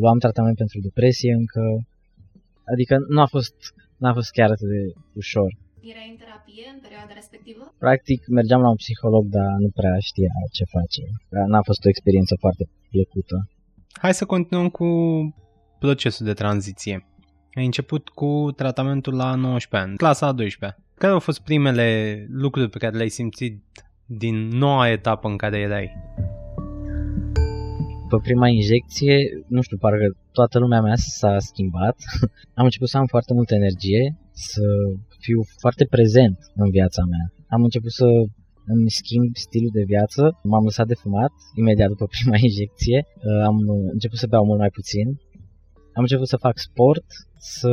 Luam 0.00 0.18
tratament 0.18 0.56
pentru 0.56 0.78
depresie 0.80 1.32
încă, 1.32 1.62
adică 2.72 2.94
nu 3.08 3.20
a 3.20 3.26
fost, 3.26 3.54
n-a 4.02 4.12
fost 4.12 4.30
chiar 4.30 4.50
atât 4.50 4.68
de 4.68 4.82
ușor. 5.14 5.50
Erai 5.80 6.08
în 6.10 6.16
terapie 6.16 6.64
în 6.74 6.80
perioada 6.80 7.12
respectivă? 7.14 7.74
Practic 7.78 8.20
mergeam 8.38 8.60
la 8.60 8.68
un 8.68 8.80
psiholog, 8.82 9.24
dar 9.26 9.50
nu 9.64 9.70
prea 9.78 9.96
știa 9.98 10.32
ce 10.56 10.64
face. 10.76 11.02
N-a 11.50 11.62
fost 11.62 11.84
o 11.84 11.88
experiență 11.88 12.34
foarte 12.38 12.64
plăcută. 12.90 13.36
Hai 13.92 14.14
să 14.14 14.24
continuăm 14.24 14.68
cu 14.68 14.88
procesul 15.78 16.26
de 16.26 16.32
tranziție. 16.32 17.06
Ai 17.54 17.64
început 17.64 18.08
cu 18.08 18.52
tratamentul 18.56 19.14
la 19.14 19.34
19 19.34 19.88
ani, 19.88 19.96
clasa 19.96 20.26
a 20.26 20.32
12 20.32 20.78
-a. 20.78 20.82
Care 20.94 21.12
au 21.12 21.18
fost 21.18 21.40
primele 21.40 21.88
lucruri 22.28 22.70
pe 22.70 22.78
care 22.78 22.96
le-ai 22.96 23.08
simțit 23.08 23.62
din 24.06 24.48
noua 24.48 24.90
etapă 24.90 25.28
în 25.28 25.36
care 25.36 25.58
erai? 25.58 25.92
Pe 28.08 28.16
prima 28.22 28.48
injecție, 28.48 29.16
nu 29.48 29.60
știu, 29.60 29.76
parcă 29.76 30.16
toată 30.32 30.58
lumea 30.58 30.80
mea 30.80 30.94
s-a 30.96 31.38
schimbat. 31.38 31.96
am 32.60 32.64
început 32.64 32.88
să 32.88 32.96
am 32.96 33.06
foarte 33.06 33.32
multă 33.34 33.54
energie, 33.54 34.16
să 34.46 34.66
fiu 35.24 35.40
foarte 35.62 35.84
prezent 35.94 36.38
în 36.62 36.70
viața 36.70 37.02
mea. 37.12 37.24
Am 37.54 37.62
început 37.62 37.92
să 38.00 38.08
îmi 38.72 38.90
schimb 38.90 39.28
stilul 39.46 39.72
de 39.78 39.84
viață, 39.92 40.22
m-am 40.50 40.64
lăsat 40.64 40.86
de 40.86 41.00
fumat 41.02 41.32
imediat 41.54 41.88
după 41.88 42.06
prima 42.14 42.36
injecție, 42.48 42.98
am 43.48 43.56
început 43.94 44.18
să 44.18 44.26
beau 44.26 44.44
mult 44.44 44.58
mai 44.64 44.74
puțin, 44.78 45.06
am 45.96 46.02
început 46.06 46.28
să 46.28 46.44
fac 46.46 46.56
sport, 46.58 47.06
să 47.56 47.72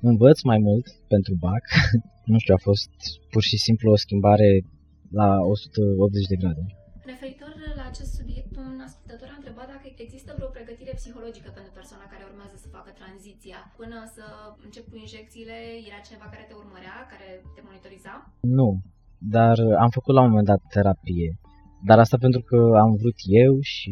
învăț 0.00 0.38
mai 0.42 0.58
mult 0.58 0.86
pentru 1.08 1.34
BAC. 1.44 1.64
nu 2.32 2.38
știu, 2.38 2.54
a 2.54 2.66
fost 2.68 2.90
pur 3.32 3.42
și 3.42 3.56
simplu 3.56 3.90
o 3.90 3.96
schimbare 4.04 4.50
la 5.10 5.28
180 5.40 6.26
de 6.26 6.36
grade. 6.36 6.64
Referitor 7.12 7.52
la 7.80 7.84
acest 7.92 8.12
subiect, 8.18 8.52
un 8.64 8.76
ascultător 8.88 9.28
a 9.30 9.38
întrebat 9.40 9.68
dacă 9.72 9.86
există 10.06 10.30
vreo 10.36 10.50
pregătire 10.56 10.92
psihologică 11.00 11.48
pentru 11.58 11.72
persoana 11.78 12.06
care 12.12 12.24
urmează 12.30 12.56
să 12.62 12.74
facă 12.76 12.90
tranziția. 13.00 13.58
Până 13.80 13.98
să 14.16 14.24
încep 14.66 14.84
cu 14.90 14.96
injecțiile, 15.04 15.56
era 15.88 16.00
cineva 16.06 16.26
care 16.32 16.44
te 16.48 16.54
urmărea, 16.62 16.96
care 17.12 17.28
te 17.54 17.60
monitoriza? 17.66 18.12
Nu, 18.58 18.68
dar 19.34 19.56
am 19.84 19.90
făcut 19.98 20.14
la 20.14 20.22
un 20.22 20.30
moment 20.32 20.50
dat 20.52 20.62
terapie. 20.76 21.30
Dar 21.88 21.98
asta 22.04 22.16
pentru 22.26 22.42
că 22.48 22.58
am 22.84 22.92
vrut 23.00 23.18
eu 23.44 23.52
și 23.72 23.90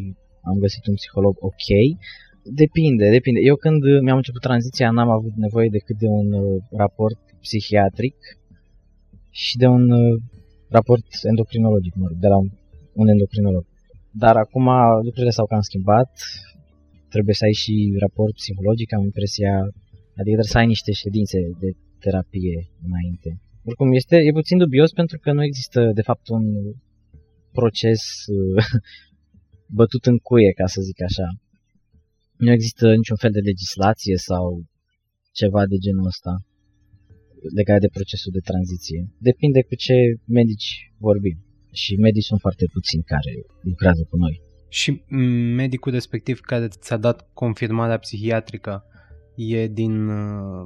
am 0.48 0.56
găsit 0.64 0.84
un 0.90 0.98
psiholog 1.00 1.34
ok. 1.50 1.68
Depinde, 2.62 3.06
depinde. 3.18 3.40
Eu 3.50 3.56
când 3.64 3.80
mi-am 4.04 4.20
început 4.22 4.42
tranziția 4.48 4.88
n-am 4.90 5.12
avut 5.18 5.34
nevoie 5.46 5.68
decât 5.78 5.96
de 6.04 6.08
un 6.20 6.28
uh, 6.32 6.62
raport 6.82 7.20
psihiatric 7.44 8.18
și 9.42 9.54
de 9.62 9.66
un 9.76 9.84
uh, 10.02 10.14
raport 10.76 11.06
endocrinologic, 11.30 11.94
mă 12.00 12.06
rog, 12.08 12.18
de 12.24 12.30
la 12.32 12.36
un, 12.42 12.48
un 13.00 13.08
endocrinolog. 13.08 13.64
Dar 14.10 14.36
acum 14.36 14.66
lucrurile 15.06 15.30
s-au 15.36 15.46
cam 15.46 15.60
schimbat, 15.60 16.10
trebuie 17.08 17.34
să 17.34 17.44
ai 17.44 17.56
și 17.62 17.74
raport 18.04 18.34
psihologic, 18.34 18.92
am 18.92 19.02
impresia, 19.02 19.54
adică 20.20 20.36
trebuie 20.38 20.54
să 20.54 20.58
ai 20.58 20.66
niște 20.66 20.92
ședințe 20.92 21.38
de 21.62 21.70
terapie 22.04 22.56
înainte. 22.86 23.30
Oricum, 23.68 23.92
este, 23.92 24.16
e 24.16 24.38
puțin 24.40 24.58
dubios 24.58 24.90
pentru 25.00 25.18
că 25.18 25.32
nu 25.32 25.42
există, 25.44 25.80
de 25.94 26.02
fapt, 26.02 26.28
un 26.28 26.44
proces 27.52 28.02
uh, 28.38 28.64
bătut 29.78 30.04
în 30.06 30.16
cuie, 30.26 30.52
ca 30.52 30.66
să 30.66 30.80
zic 30.88 31.02
așa. 31.02 31.26
Nu 32.36 32.50
există 32.52 32.84
niciun 32.94 33.16
fel 33.16 33.30
de 33.30 33.46
legislație 33.50 34.16
sau 34.16 34.44
ceva 35.40 35.66
de 35.66 35.76
genul 35.76 36.06
ăsta 36.06 36.32
legat 37.58 37.80
de 37.80 37.94
procesul 37.96 38.32
de 38.32 38.46
tranziție. 38.50 39.00
Depinde 39.18 39.60
cu 39.62 39.74
ce 39.74 39.94
medici 40.38 40.92
vorbim. 40.98 41.36
Și 41.74 41.96
medici 41.96 42.30
sunt 42.30 42.40
foarte 42.40 42.64
puțini 42.72 43.02
care 43.02 43.32
lucrează 43.60 44.02
cu 44.10 44.16
noi. 44.16 44.34
Și 44.68 45.02
medicul 45.62 45.92
respectiv 45.92 46.40
care 46.40 46.68
ți-a 46.68 46.96
dat 46.96 47.28
confirmarea 47.32 47.98
psihiatrică 47.98 48.84
e 49.36 49.66
din 49.66 50.08
uh, 50.08 50.62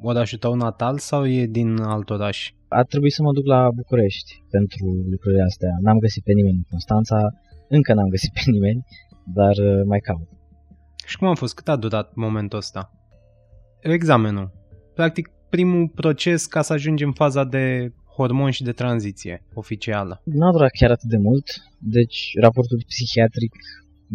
orașul 0.00 0.38
tău 0.38 0.54
natal 0.54 0.98
sau 0.98 1.26
e 1.26 1.46
din 1.46 1.80
alt 1.80 2.10
oraș? 2.10 2.52
A 2.68 2.82
trebuit 2.82 3.12
să 3.12 3.22
mă 3.22 3.32
duc 3.32 3.46
la 3.46 3.70
București 3.70 4.42
pentru 4.50 4.86
lucrurile 5.10 5.42
astea. 5.42 5.70
N-am 5.80 5.98
găsit 5.98 6.22
pe 6.22 6.32
nimeni 6.32 6.56
în 6.56 6.66
Constanța, 6.70 7.18
încă 7.68 7.94
n-am 7.94 8.08
găsit 8.08 8.32
pe 8.32 8.50
nimeni, 8.50 8.84
dar 9.34 9.56
uh, 9.56 9.82
mai 9.84 9.98
caut. 9.98 10.28
Și 11.06 11.16
cum 11.18 11.28
a 11.28 11.34
fost? 11.34 11.54
Cât 11.54 11.68
a 11.68 11.76
durat 11.76 12.14
momentul 12.14 12.58
ăsta? 12.58 12.90
Examenul. 13.80 14.52
Practic, 14.94 15.30
primul 15.50 15.88
proces 15.88 16.46
ca 16.46 16.62
să 16.62 16.72
ajungi 16.72 17.04
în 17.04 17.12
faza 17.12 17.44
de 17.44 17.92
hormon 18.16 18.50
și 18.50 18.62
de 18.68 18.78
tranziție 18.82 19.34
oficială. 19.54 20.14
Nu 20.24 20.46
a 20.46 20.52
durat 20.56 20.72
chiar 20.78 20.90
atât 20.90 21.08
de 21.14 21.20
mult, 21.28 21.46
deci 21.96 22.18
raportul 22.40 22.80
psihiatric 22.90 23.54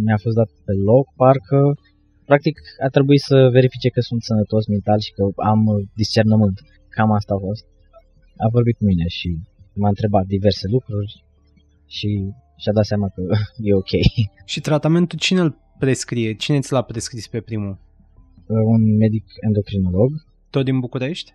mi-a 0.06 0.20
fost 0.24 0.36
dat 0.36 0.50
pe 0.66 0.74
loc, 0.90 1.06
parcă 1.22 1.60
practic 2.32 2.56
a 2.86 2.90
trebuit 2.96 3.22
să 3.30 3.38
verifice 3.58 3.90
că 3.96 4.02
sunt 4.10 4.22
sănătos 4.30 4.64
mental 4.68 5.00
și 5.06 5.12
că 5.18 5.24
am 5.52 5.62
discernământ. 6.02 6.58
Cam 6.96 7.12
asta 7.12 7.34
a 7.36 7.44
fost. 7.48 7.64
A 8.46 8.48
vorbit 8.56 8.76
cu 8.78 8.84
mine 8.92 9.08
și 9.18 9.30
m-a 9.82 9.92
întrebat 9.94 10.26
diverse 10.36 10.66
lucruri 10.76 11.14
și 11.96 12.10
și-a 12.62 12.74
dat 12.78 12.86
seama 12.86 13.08
că 13.16 13.22
e 13.70 13.74
ok. 13.84 13.94
Și 14.46 14.60
tratamentul 14.60 15.18
cine 15.26 15.42
îl 15.46 15.52
prescrie? 15.80 16.34
Cine 16.34 16.60
ți 16.60 16.72
l-a 16.74 16.82
prescris 16.82 17.28
pe 17.28 17.40
primul? 17.42 17.80
Un 18.74 18.82
medic 19.04 19.26
endocrinolog. 19.48 20.10
Tot 20.50 20.64
din 20.66 20.80
București? 20.80 21.34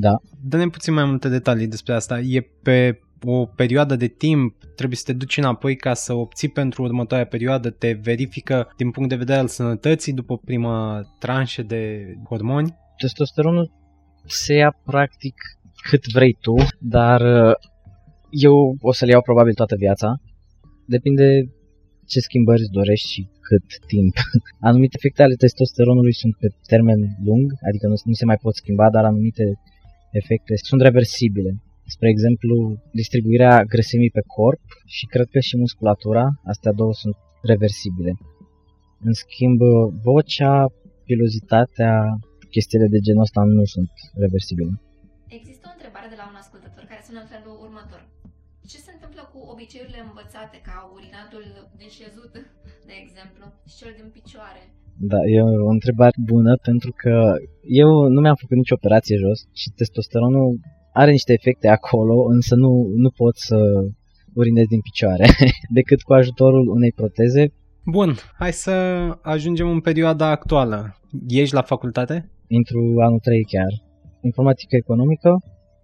Da. 0.00 0.20
Dă-ne 0.42 0.68
puțin 0.68 0.94
mai 0.94 1.04
multe 1.04 1.28
detalii 1.28 1.66
despre 1.66 1.94
asta. 1.94 2.20
E 2.20 2.40
pe 2.62 3.00
o 3.22 3.46
perioadă 3.46 3.96
de 3.96 4.06
timp, 4.06 4.54
trebuie 4.74 4.98
să 4.98 5.04
te 5.06 5.12
duci 5.12 5.36
înapoi 5.36 5.76
ca 5.76 5.94
să 5.94 6.12
obții 6.12 6.48
pentru 6.48 6.82
următoarea 6.82 7.26
perioadă, 7.26 7.70
te 7.70 7.92
verifică 7.92 8.72
din 8.76 8.90
punct 8.90 9.08
de 9.08 9.16
vedere 9.16 9.38
al 9.38 9.46
sănătății 9.46 10.12
după 10.12 10.36
prima 10.36 11.02
tranșă 11.18 11.62
de 11.62 12.14
hormoni? 12.28 12.76
Testosteronul 12.96 13.72
se 14.26 14.54
ia 14.54 14.76
practic 14.84 15.34
cât 15.90 16.04
vrei 16.12 16.36
tu, 16.40 16.54
dar 16.78 17.20
uh, 17.20 17.54
eu 18.30 18.76
o 18.80 18.92
să-l 18.92 19.08
iau 19.08 19.22
probabil 19.22 19.54
toată 19.54 19.74
viața. 19.78 20.20
Depinde 20.86 21.26
ce 22.06 22.20
schimbări 22.20 22.60
îți 22.60 22.70
dorești 22.70 23.08
și 23.12 23.28
cât 23.40 23.66
timp. 23.86 24.14
Anumite 24.68 24.94
efecte 24.98 25.22
ale 25.22 25.34
testosteronului 25.34 26.14
sunt 26.14 26.34
pe 26.40 26.48
termen 26.66 27.00
lung, 27.24 27.46
adică 27.68 27.86
nu, 27.86 27.96
nu 28.04 28.12
se 28.20 28.24
mai 28.24 28.38
pot 28.44 28.54
schimba, 28.54 28.90
dar 28.90 29.04
anumite 29.04 29.44
efecte 30.10 30.54
sunt 30.56 30.80
reversibile. 30.80 31.50
Spre 31.94 32.08
exemplu, 32.08 32.54
distribuirea 32.92 33.62
grăsimii 33.62 34.10
pe 34.10 34.22
corp 34.36 34.64
și 34.86 35.04
cred 35.06 35.28
că 35.30 35.40
și 35.40 35.56
musculatura, 35.56 36.24
astea 36.44 36.72
două 36.72 36.94
sunt 37.02 37.16
reversibile. 37.42 38.12
În 39.00 39.12
schimb, 39.12 39.60
vocea, 40.02 40.54
pilozitatea, 41.08 41.92
chestiile 42.54 42.88
de 42.94 43.00
genul 43.06 43.26
ăsta 43.28 43.42
nu 43.58 43.64
sunt 43.74 43.90
reversibile. 44.24 44.72
Există 45.38 45.64
o 45.68 45.74
întrebare 45.76 46.08
de 46.12 46.18
la 46.20 46.26
un 46.30 46.36
ascultător 46.42 46.84
care 46.90 47.02
sună 47.06 47.20
în 47.22 47.28
felul 47.34 47.54
următor. 47.66 48.02
Ce 48.70 48.78
se 48.86 48.92
întâmplă 48.96 49.22
cu 49.32 49.38
obiceiurile 49.52 50.00
învățate, 50.08 50.56
ca 50.68 50.76
urinatul 50.96 51.44
din 51.80 51.90
șezut, 51.98 52.32
de 52.88 52.94
exemplu, 53.02 53.44
și 53.68 53.76
cel 53.80 53.92
din 53.98 54.08
picioare? 54.16 54.62
Da, 55.00 55.16
e 55.34 55.40
o 55.40 55.70
întrebare 55.76 56.16
bună 56.24 56.56
pentru 56.62 56.92
că 56.96 57.34
eu 57.62 57.90
nu 58.08 58.20
mi-am 58.20 58.34
făcut 58.34 58.56
nicio 58.56 58.74
operație 58.78 59.16
jos 59.16 59.38
și 59.60 59.70
testosteronul 59.76 60.60
are 60.92 61.10
niște 61.10 61.32
efecte 61.32 61.68
acolo, 61.68 62.14
însă 62.34 62.54
nu, 62.54 62.70
nu 62.96 63.10
pot 63.10 63.36
să 63.36 63.56
urinez 64.34 64.66
din 64.66 64.80
picioare 64.80 65.26
decât 65.78 66.02
cu 66.02 66.12
ajutorul 66.12 66.68
unei 66.68 66.92
proteze. 66.92 67.52
Bun, 67.84 68.14
hai 68.38 68.52
să 68.52 68.72
ajungem 69.22 69.68
în 69.68 69.80
perioada 69.80 70.26
actuală. 70.30 70.96
Ești 71.28 71.54
la 71.54 71.62
facultate? 71.62 72.30
Intru 72.46 72.78
anul 73.06 73.18
3 73.18 73.44
chiar. 73.44 73.72
Informatică 74.20 74.76
economică 74.76 75.30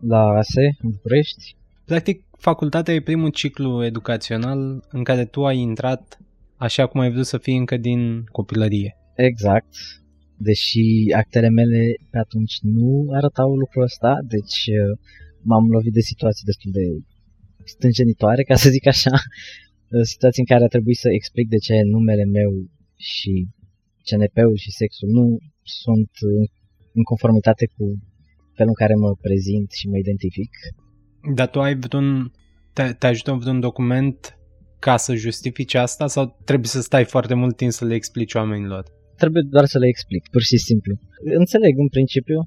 la 0.01 0.23
ASE 0.25 0.77
în 0.83 0.91
București. 0.91 1.57
Practic, 1.85 2.25
facultatea 2.39 2.95
e 2.95 3.01
primul 3.01 3.31
ciclu 3.31 3.85
educațional 3.85 4.85
în 4.91 5.03
care 5.03 5.25
tu 5.25 5.45
ai 5.45 5.59
intrat 5.59 6.19
așa 6.57 6.87
cum 6.87 7.01
ai 7.01 7.11
vrut 7.11 7.27
să 7.27 7.39
fii 7.39 7.57
încă 7.57 7.77
din 7.77 8.25
copilărie. 8.33 8.97
Exact. 9.15 9.73
Deși 10.37 10.85
actele 11.17 11.49
mele 11.49 11.83
pe 12.11 12.19
atunci 12.19 12.55
nu 12.61 13.09
arătau 13.13 13.57
lucrul 13.57 13.83
ăsta, 13.83 14.19
deci 14.35 14.59
uh, 14.67 14.99
m-am 15.43 15.67
lovit 15.77 15.93
de 15.93 16.01
situații 16.01 16.45
destul 16.45 16.71
de 16.79 16.87
stânjenitoare, 17.65 18.43
ca 18.43 18.55
să 18.55 18.71
zic 18.71 18.87
așa, 18.87 19.15
uh, 19.15 20.03
situații 20.03 20.43
în 20.45 20.51
care 20.53 20.65
a 20.65 20.75
trebuit 20.75 20.97
să 20.97 21.09
explic 21.11 21.49
de 21.49 21.57
ce 21.57 21.75
numele 21.83 22.25
meu 22.25 22.51
și 22.97 23.33
CNP-ul 24.07 24.57
și 24.57 24.71
sexul 24.71 25.09
nu 25.09 25.39
sunt 25.63 26.11
în 26.93 27.03
conformitate 27.03 27.67
cu 27.67 27.85
felul 28.57 28.75
în 28.75 28.87
care 28.87 28.95
mă 28.95 29.11
prezint 29.21 29.71
și 29.71 29.89
mă 29.89 29.97
identific. 29.99 30.51
Dar 31.35 31.49
tu 31.49 31.61
ai 31.61 31.75
vreun, 31.77 32.33
te, 32.73 32.93
te 32.99 33.07
ajută 33.07 33.33
vreun 33.33 33.61
document 33.61 34.39
ca 34.79 34.97
să 34.97 35.15
justifici 35.15 35.75
asta 35.75 36.07
sau 36.07 36.41
trebuie 36.45 36.69
să 36.69 36.81
stai 36.81 37.05
foarte 37.05 37.35
mult 37.35 37.57
timp 37.57 37.73
să 37.73 37.85
le 37.85 37.95
explici 37.95 38.35
oamenilor? 38.35 38.85
Trebuie 39.17 39.43
doar 39.55 39.65
să 39.65 39.79
le 39.79 39.87
explic, 39.87 40.23
pur 40.31 40.43
și 40.43 40.57
simplu. 40.57 40.93
Înțeleg 41.43 41.79
în 41.79 41.89
principiu, 41.89 42.39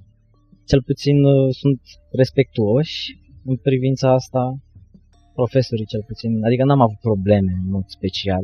cel 0.66 0.82
puțin 0.90 1.24
uh, 1.24 1.48
sunt 1.62 1.82
respectuoși 2.12 2.98
în 3.46 3.56
privința 3.56 4.14
asta, 4.14 4.44
profesorii 5.34 5.86
cel 5.86 6.04
puțin, 6.08 6.32
adică 6.46 6.64
n-am 6.64 6.82
avut 6.82 7.00
probleme 7.10 7.52
în 7.64 7.70
mod 7.70 7.86
special, 7.88 8.44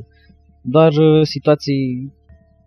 doar 0.61 0.91
uh, 0.93 1.25
situații 1.25 2.13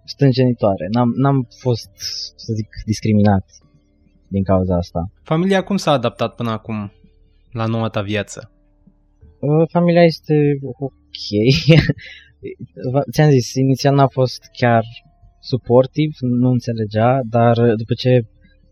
stânjenitoare. 0.05 0.87
N-am, 0.91 1.13
n-am 1.17 1.49
fost, 1.59 1.91
să 2.37 2.53
zic, 2.53 2.69
discriminat 2.85 3.45
din 4.29 4.43
cauza 4.43 4.77
asta. 4.77 5.11
Familia 5.23 5.63
cum 5.65 5.77
s-a 5.77 5.91
adaptat 5.91 6.35
până 6.35 6.51
acum 6.51 6.93
la 7.53 7.67
noua 7.67 7.89
ta 7.89 8.03
viață? 8.03 8.51
Uh, 9.41 9.69
familia 9.73 10.03
este 10.03 10.35
ok. 10.79 10.91
Ți-am 13.13 13.31
zis, 13.31 13.55
inițial 13.55 13.95
n-a 13.95 14.09
fost 14.09 14.41
chiar 14.53 14.85
suportiv, 15.53 16.11
nu 16.43 16.49
înțelegea, 16.57 17.11
dar 17.37 17.55
după 17.83 17.95
ce 18.03 18.13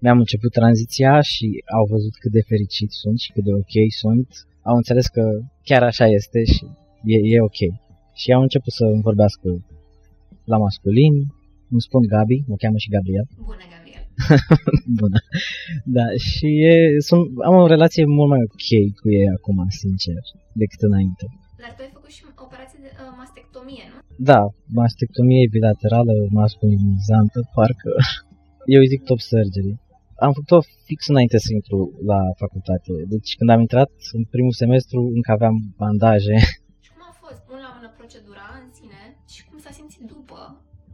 mi-am 0.02 0.18
început 0.24 0.52
tranziția 0.60 1.14
și 1.32 1.46
au 1.78 1.84
văzut 1.94 2.14
cât 2.22 2.32
de 2.36 2.42
fericit 2.50 2.90
sunt 3.02 3.18
și 3.24 3.32
cât 3.34 3.44
de 3.48 3.52
ok 3.62 3.74
sunt. 4.02 4.28
Au 4.70 4.76
înțeles 4.76 5.06
că 5.16 5.24
chiar 5.68 5.82
așa 5.90 6.06
este 6.18 6.40
și 6.54 6.64
e, 7.14 7.18
e 7.34 7.48
ok. 7.50 7.60
Și 8.20 8.28
au 8.36 8.42
început 8.46 8.72
să 8.78 8.84
îmi 8.84 9.06
vorbească 9.08 9.48
la 10.52 10.56
masculin, 10.64 11.14
îmi 11.74 11.86
spun 11.86 12.02
Gabi, 12.12 12.38
mă 12.48 12.56
cheamă 12.62 12.78
și 12.84 12.92
Gabriel. 12.96 13.26
Bună, 13.50 13.64
Gabriel. 13.74 14.04
Bună. 15.00 15.18
Da, 15.96 16.06
și 16.28 16.48
e, 16.70 16.74
sunt, 17.08 17.24
am 17.48 17.54
o 17.64 17.72
relație 17.74 18.04
mult 18.16 18.30
mai 18.34 18.42
ok 18.48 18.68
cu 19.00 19.06
ei 19.18 19.28
acum, 19.36 19.58
sincer, 19.82 20.22
decât 20.62 20.80
înainte. 20.88 21.26
Dar 21.60 21.70
tu 21.74 21.80
ai 21.84 21.92
făcut 21.98 22.12
și 22.16 22.22
operație 22.46 22.78
de 22.84 22.90
uh, 22.92 23.12
mastectomie, 23.20 23.84
nu? 23.92 23.98
Da, 24.30 24.40
mastectomie 24.80 25.52
bilaterală 25.56 26.14
masculinizantă, 26.40 27.38
parcă 27.56 27.90
eu 28.74 28.80
îi 28.82 28.92
zic 28.92 29.00
top 29.10 29.20
surgery. 29.30 29.72
Am 30.26 30.32
făcut-o 30.36 30.58
fix 30.88 31.00
înainte 31.12 31.38
să 31.44 31.48
intru 31.58 31.78
la 32.10 32.20
facultate. 32.42 32.92
Deci 33.14 33.30
când 33.38 33.50
am 33.54 33.60
intrat 33.66 33.90
în 34.18 34.22
primul 34.34 34.54
semestru 34.62 35.00
încă 35.16 35.30
aveam 35.32 35.56
bandaje. 35.82 36.36
Și 36.84 36.90
cum 36.94 37.02
a 37.10 37.12
fost? 37.22 37.42
Un 37.54 37.60
la 37.66 37.70
mână 37.76 37.90
procedura 38.00 38.46
în 38.62 38.68
sine 38.78 39.00
și 39.34 39.40
cum 39.48 39.58
s-a 39.64 39.72
simțit 39.78 40.04
după? 40.14 40.40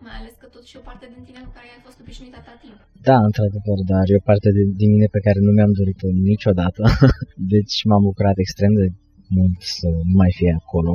Mai 0.07 0.17
ales 0.21 0.35
că 0.41 0.47
totuși 0.55 0.75
e 0.75 0.83
o 0.83 0.89
parte 0.91 1.07
din 1.15 1.23
tine 1.27 1.41
cu 1.47 1.53
care 1.57 1.67
ai 1.75 1.83
fost 1.87 1.99
obișnuit 2.03 2.35
atâta 2.39 2.57
timp. 2.65 2.79
Da, 3.09 3.19
într-adevăr, 3.29 3.79
dar 3.93 4.05
e 4.09 4.23
o 4.23 4.29
parte 4.31 4.49
de, 4.57 4.63
din 4.81 4.91
mine 4.95 5.09
pe 5.17 5.25
care 5.27 5.39
nu 5.47 5.53
mi-am 5.57 5.73
dorit-o 5.79 6.09
niciodată. 6.31 6.83
Deci 7.55 7.77
m-am 7.89 8.03
bucurat 8.09 8.37
extrem 8.45 8.73
de 8.81 8.87
mult 9.37 9.61
să 9.79 9.89
nu 10.11 10.15
mai 10.23 10.33
fie 10.39 10.53
acolo. 10.61 10.93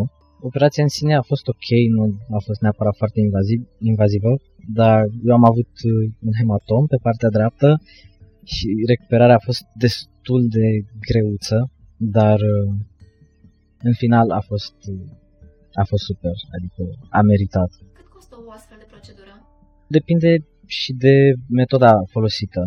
Operația 0.49 0.83
în 0.83 0.93
sine 0.97 1.13
a 1.15 1.21
fost 1.31 1.45
ok, 1.53 1.67
nu 1.95 2.03
a 2.37 2.39
fost 2.47 2.59
neapărat 2.61 2.95
foarte 3.01 3.19
invaziv, 3.19 3.59
invazivă, 3.91 4.31
dar 4.79 4.99
eu 5.27 5.33
am 5.39 5.45
avut 5.51 5.73
uh, 5.91 6.13
un 6.27 6.33
hematom 6.39 6.83
pe 6.93 6.99
partea 7.05 7.29
dreaptă 7.37 7.69
și 8.53 8.67
recuperarea 8.91 9.35
a 9.35 9.45
fost 9.49 9.63
destul 9.85 10.41
de 10.57 10.67
greuță, 11.07 11.57
dar 11.97 12.39
uh, 12.53 12.67
în 13.87 13.93
final 13.93 14.27
a 14.39 14.41
fost, 14.49 14.75
uh, 14.93 15.81
a 15.81 15.83
fost 15.91 16.03
super, 16.03 16.35
adică 16.55 16.81
a 17.09 17.21
meritat. 17.31 17.71
Cât 17.99 18.07
costă 18.15 18.35
o 18.47 18.51
astfel 18.57 18.77
de 18.83 18.87
procedură? 18.93 19.33
Depinde 19.87 20.31
și 20.65 20.91
de 20.93 21.15
metoda 21.49 21.91
folosită. 22.13 22.61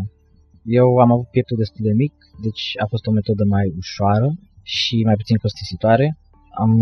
Eu 0.65 0.89
am 1.05 1.11
avut 1.13 1.29
pieptul 1.35 1.57
destul 1.57 1.85
de 1.89 1.95
mic, 2.03 2.15
deci 2.47 2.65
a 2.85 2.87
fost 2.93 3.05
o 3.07 3.17
metodă 3.19 3.45
mai 3.57 3.67
ușoară 3.83 4.29
și 4.77 4.97
mai 5.09 5.17
puțin 5.21 5.37
costisitoare. 5.45 6.07
Am 6.65 6.73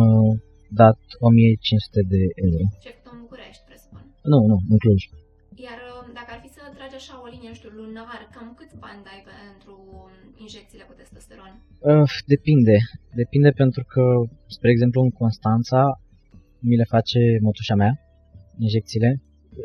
dat 0.83 0.99
1500 1.19 2.01
de 2.13 2.23
euro. 2.47 2.65
Ce 2.83 2.89
ai 2.89 2.97
făcut 2.99 3.13
în 3.17 3.21
București, 3.27 3.63
presupun. 3.69 4.01
Nu, 4.31 4.39
nu, 4.51 4.57
în 4.73 4.79
Cluj. 4.83 5.01
Iar 5.67 5.79
uh, 5.91 6.01
dacă 6.19 6.31
ar 6.35 6.41
fi 6.45 6.51
să 6.57 6.61
tragi 6.79 6.97
așa 7.01 7.15
o 7.25 7.27
linie, 7.35 7.51
nu 7.53 7.59
știu, 7.61 7.71
lunar, 7.81 8.21
cam 8.35 8.49
câți 8.59 8.77
bani 8.85 9.05
dai 9.09 9.21
pentru 9.33 9.75
injecțiile 10.45 10.85
cu 10.89 10.95
testosteron? 10.99 11.53
Uh, 11.91 12.13
depinde. 12.35 12.77
Depinde 13.23 13.51
pentru 13.63 13.83
că, 13.93 14.05
spre 14.57 14.71
exemplu, 14.75 14.99
în 15.07 15.13
Constanța 15.21 15.83
mi 16.69 16.81
le 16.81 16.87
face 16.95 17.21
mătușa 17.47 17.77
mea, 17.83 17.93
injecțiile. 18.67 19.11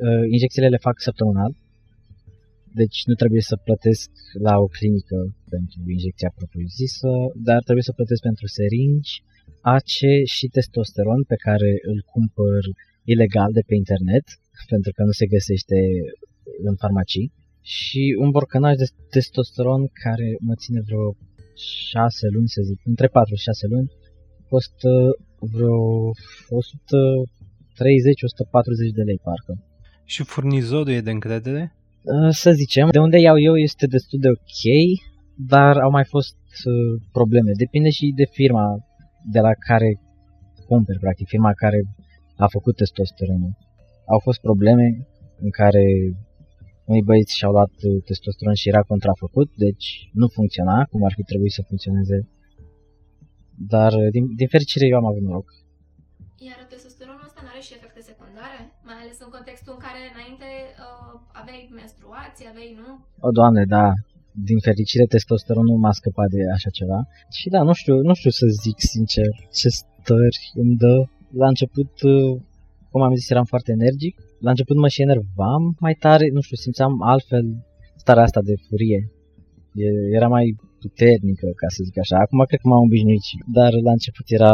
Uh, 0.06 0.24
injecțiile 0.36 0.70
le 0.76 0.86
fac 0.88 0.96
săptămânal, 1.08 1.52
deci 2.80 3.00
nu 3.10 3.16
trebuie 3.22 3.44
să 3.52 3.64
plătesc 3.68 4.10
la 4.48 4.54
o 4.66 4.68
clinică 4.78 5.18
pentru 5.54 5.80
injecția 5.96 6.32
propriu-zisă, 6.40 7.12
dar 7.48 7.60
trebuie 7.68 7.88
să 7.90 7.98
plătesc 8.00 8.22
pentru 8.30 8.48
seringi, 8.58 9.12
ACE 9.76 10.16
și 10.36 10.46
testosteron 10.56 11.22
pe 11.32 11.38
care 11.48 11.72
îl 11.92 12.00
cumpăr 12.14 12.62
ilegal 13.14 13.52
de 13.58 13.64
pe 13.68 13.76
internet, 13.84 14.26
pentru 14.74 14.92
că 14.96 15.02
nu 15.04 15.14
se 15.20 15.26
găsește 15.36 15.78
în 16.70 16.76
farmacii, 16.84 17.32
și 17.62 18.16
un 18.24 18.30
borcanaj 18.30 18.76
de 18.76 18.88
testosteron 19.10 19.82
care 20.04 20.28
mă 20.40 20.56
ține 20.56 20.82
vreo 20.88 21.06
6 21.56 22.28
luni, 22.36 22.48
să 22.56 22.62
zic, 22.62 22.80
între 22.84 23.08
4 23.08 23.36
și 23.36 23.44
6 23.44 23.68
luni, 23.68 23.92
costă 24.50 24.92
vreo 25.54 25.80
130-140 26.10 26.14
de 28.98 29.04
lei, 29.10 29.20
parcă. 29.24 29.54
Și 30.06 30.24
furnizorul 30.24 30.94
e 30.94 31.02
de 31.02 31.12
încredere? 31.12 31.76
Să 32.30 32.52
zicem, 32.52 32.88
de 32.92 33.00
unde 33.00 33.20
iau 33.20 33.38
eu 33.40 33.56
este 33.58 33.86
destul 33.88 34.20
de 34.20 34.30
ok, 34.30 34.62
dar 35.36 35.78
au 35.78 35.92
mai 35.92 36.06
fost 36.06 36.36
probleme. 37.12 37.52
Depinde 37.64 37.90
și 37.90 38.14
de 38.16 38.28
firma 38.32 38.66
de 39.36 39.40
la 39.40 39.54
care 39.68 39.90
cumperi, 40.68 41.00
practic, 41.00 41.28
firma 41.28 41.54
care 41.54 41.80
a 42.38 42.48
făcut 42.48 42.76
testosteronul. 42.76 43.54
Au 44.14 44.20
fost 44.20 44.40
probleme 44.40 44.86
în 45.46 45.50
care 45.50 45.84
unii 46.86 47.08
băieți 47.10 47.38
și-au 47.38 47.52
luat 47.52 47.74
testosteron 48.06 48.54
și 48.54 48.68
era 48.68 48.82
contrafăcut, 48.82 49.50
deci 49.56 49.88
nu 50.14 50.28
funcționa 50.28 50.78
cum 50.92 51.04
ar 51.04 51.14
fi 51.18 51.24
trebuit 51.24 51.52
să 51.52 51.62
funcționeze. 51.68 52.18
Dar, 53.74 53.92
din, 54.16 54.24
din 54.36 54.48
fericire, 54.48 54.86
eu 54.88 54.98
am 54.98 55.06
avut 55.06 55.22
noroc. 55.22 55.50
Iar 56.48 56.60
și 57.68 57.74
efecte 57.78 58.02
secundare? 58.12 58.60
Mai 58.88 58.98
ales 59.02 59.18
în 59.26 59.32
contextul 59.36 59.74
în 59.76 59.82
care 59.86 60.02
înainte 60.14 60.50
uh, 60.86 61.14
aveai 61.40 61.62
menstruații, 61.82 62.50
aveai, 62.52 62.72
nu? 62.82 62.90
O, 63.28 63.30
doamne, 63.40 63.64
da 63.76 63.86
din 64.50 64.60
fericire 64.68 65.06
testosteronul 65.06 65.78
m-a 65.84 65.92
scăpat 66.00 66.30
de 66.36 66.42
așa 66.56 66.70
ceva. 66.80 67.00
Și 67.38 67.48
da, 67.50 67.62
nu 67.70 67.74
știu, 67.74 67.96
nu 68.10 68.14
știu 68.20 68.30
să 68.40 68.46
zic 68.64 68.78
sincer 68.94 69.30
ce 69.60 69.70
stări 69.80 70.42
îmi 70.62 70.76
dă. 70.84 70.96
La 71.42 71.48
început, 71.48 71.92
uh, 72.02 72.42
cum 72.92 73.02
am 73.02 73.16
zis, 73.16 73.30
eram 73.30 73.48
foarte 73.54 73.72
energic. 73.78 74.16
La 74.46 74.50
început 74.50 74.78
mă 74.78 74.88
și 74.88 75.02
enervam 75.08 75.64
mai 75.86 75.96
tare, 76.06 76.26
nu 76.36 76.42
știu, 76.42 76.58
simțeam 76.66 76.94
altfel 77.14 77.46
starea 78.04 78.24
asta 78.24 78.42
de 78.50 78.56
furie. 78.68 79.02
Era 80.18 80.28
mai 80.38 80.46
puternică, 80.84 81.48
ca 81.62 81.68
să 81.76 81.80
zic 81.88 81.98
așa. 82.04 82.16
Acum 82.26 82.40
cred 82.50 82.60
că 82.62 82.68
m-am 82.68 82.86
obișnuit, 82.88 83.26
dar 83.58 83.72
la 83.88 83.92
început 83.98 84.26
era, 84.38 84.54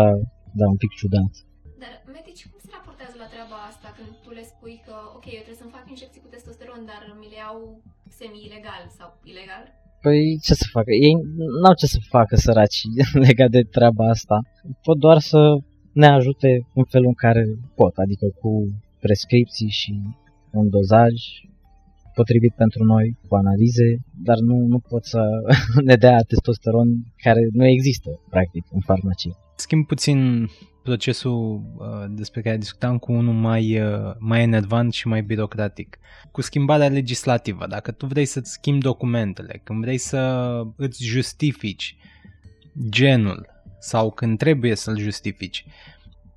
da, 0.59 0.65
un 0.73 0.79
pic 0.83 0.91
ciudat. 0.99 1.33
Dar 1.81 1.93
medici 2.17 2.43
cum 2.49 2.59
se 2.65 2.69
raportează 2.77 3.15
la 3.23 3.27
treaba 3.33 3.57
asta 3.71 3.86
când 3.97 4.11
tu 4.23 4.29
le 4.37 4.43
spui 4.51 4.75
că, 4.85 4.95
ok, 5.17 5.25
eu 5.25 5.43
trebuie 5.45 5.61
să-mi 5.63 5.75
fac 5.77 5.85
injecții 5.89 6.23
cu 6.23 6.29
testosteron, 6.33 6.81
dar 6.91 7.01
mi 7.21 7.31
le 7.33 7.37
iau 7.43 7.57
semi-ilegal 8.17 8.83
sau 8.97 9.09
ilegal? 9.31 9.63
Păi 10.05 10.21
ce 10.45 10.53
să 10.61 10.65
facă? 10.75 10.91
Ei 11.05 11.15
n-au 11.61 11.75
ce 11.81 11.87
să 11.95 11.99
facă 12.15 12.35
săraci 12.45 12.79
legat 13.27 13.49
de 13.57 13.61
treaba 13.75 14.05
asta. 14.15 14.37
Pot 14.87 14.97
doar 15.05 15.19
să 15.31 15.41
ne 16.01 16.07
ajute 16.19 16.49
în 16.79 16.85
felul 16.93 17.11
în 17.13 17.19
care 17.25 17.43
pot, 17.79 17.93
adică 18.03 18.27
cu 18.41 18.51
prescripții 19.03 19.71
și 19.79 19.91
un 20.59 20.69
dozaj 20.77 21.13
potrivit 22.19 22.53
pentru 22.63 22.83
noi, 22.83 23.05
cu 23.27 23.35
analize, 23.35 23.89
dar 24.27 24.37
nu, 24.49 24.57
nu 24.73 24.79
pot 24.91 25.03
să 25.13 25.21
ne 25.89 25.95
dea 25.95 26.17
testosteron 26.29 26.87
care 27.25 27.41
nu 27.59 27.65
există, 27.65 28.09
practic, 28.29 28.63
în 28.71 28.81
farmacie. 28.89 29.33
Schimb 29.55 29.85
puțin 29.85 30.19
procesul 30.87 31.39
uh, 31.77 32.05
despre 32.09 32.41
care 32.41 32.57
discutam 32.57 32.97
cu 32.97 33.11
unul 33.11 33.33
mai, 33.33 33.81
uh, 33.81 34.15
mai 34.19 34.41
enervant 34.41 34.93
și 34.93 35.07
mai 35.07 35.21
birocratic. 35.21 35.99
Cu 36.31 36.41
schimbarea 36.41 36.87
legislativă, 36.87 37.67
dacă 37.67 37.91
tu 37.91 38.05
vrei 38.05 38.25
să-ți 38.25 38.51
schimbi 38.51 38.83
documentele, 38.91 39.61
când 39.63 39.81
vrei 39.81 39.97
să 39.97 40.21
îți 40.75 41.03
justifici 41.03 41.95
genul 42.89 43.45
sau 43.79 44.11
când 44.11 44.37
trebuie 44.37 44.75
să-l 44.75 44.97
justifici, 44.97 45.65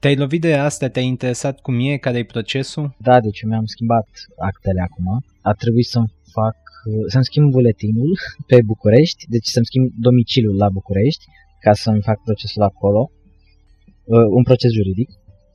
te-ai 0.01 0.17
lovit 0.17 0.41
de 0.41 0.55
asta? 0.55 0.89
Te-ai 0.89 1.07
interesat 1.07 1.61
cum 1.61 1.75
e? 1.81 1.97
Care 1.97 2.19
e 2.19 2.25
procesul? 2.25 2.95
Da, 2.99 3.21
deci 3.21 3.43
mi-am 3.43 3.65
schimbat 3.65 4.09
actele 4.39 4.81
acum. 4.81 5.07
A 5.43 5.53
trebuit 5.53 5.87
să-mi 5.87 6.13
fac, 6.33 6.57
să-mi 7.07 7.25
schimb 7.25 7.51
buletinul 7.51 8.13
pe 8.51 8.57
București, 8.67 9.25
deci 9.29 9.47
să-mi 9.55 9.69
schimb 9.71 9.87
domiciliul 9.97 10.57
la 10.57 10.69
București 10.69 11.25
ca 11.61 11.73
să-mi 11.73 12.03
fac 12.03 12.19
procesul 12.23 12.63
acolo 12.63 13.11
uh, 13.11 13.20
un 14.37 14.43
proces 14.43 14.71
juridic, 14.73 15.11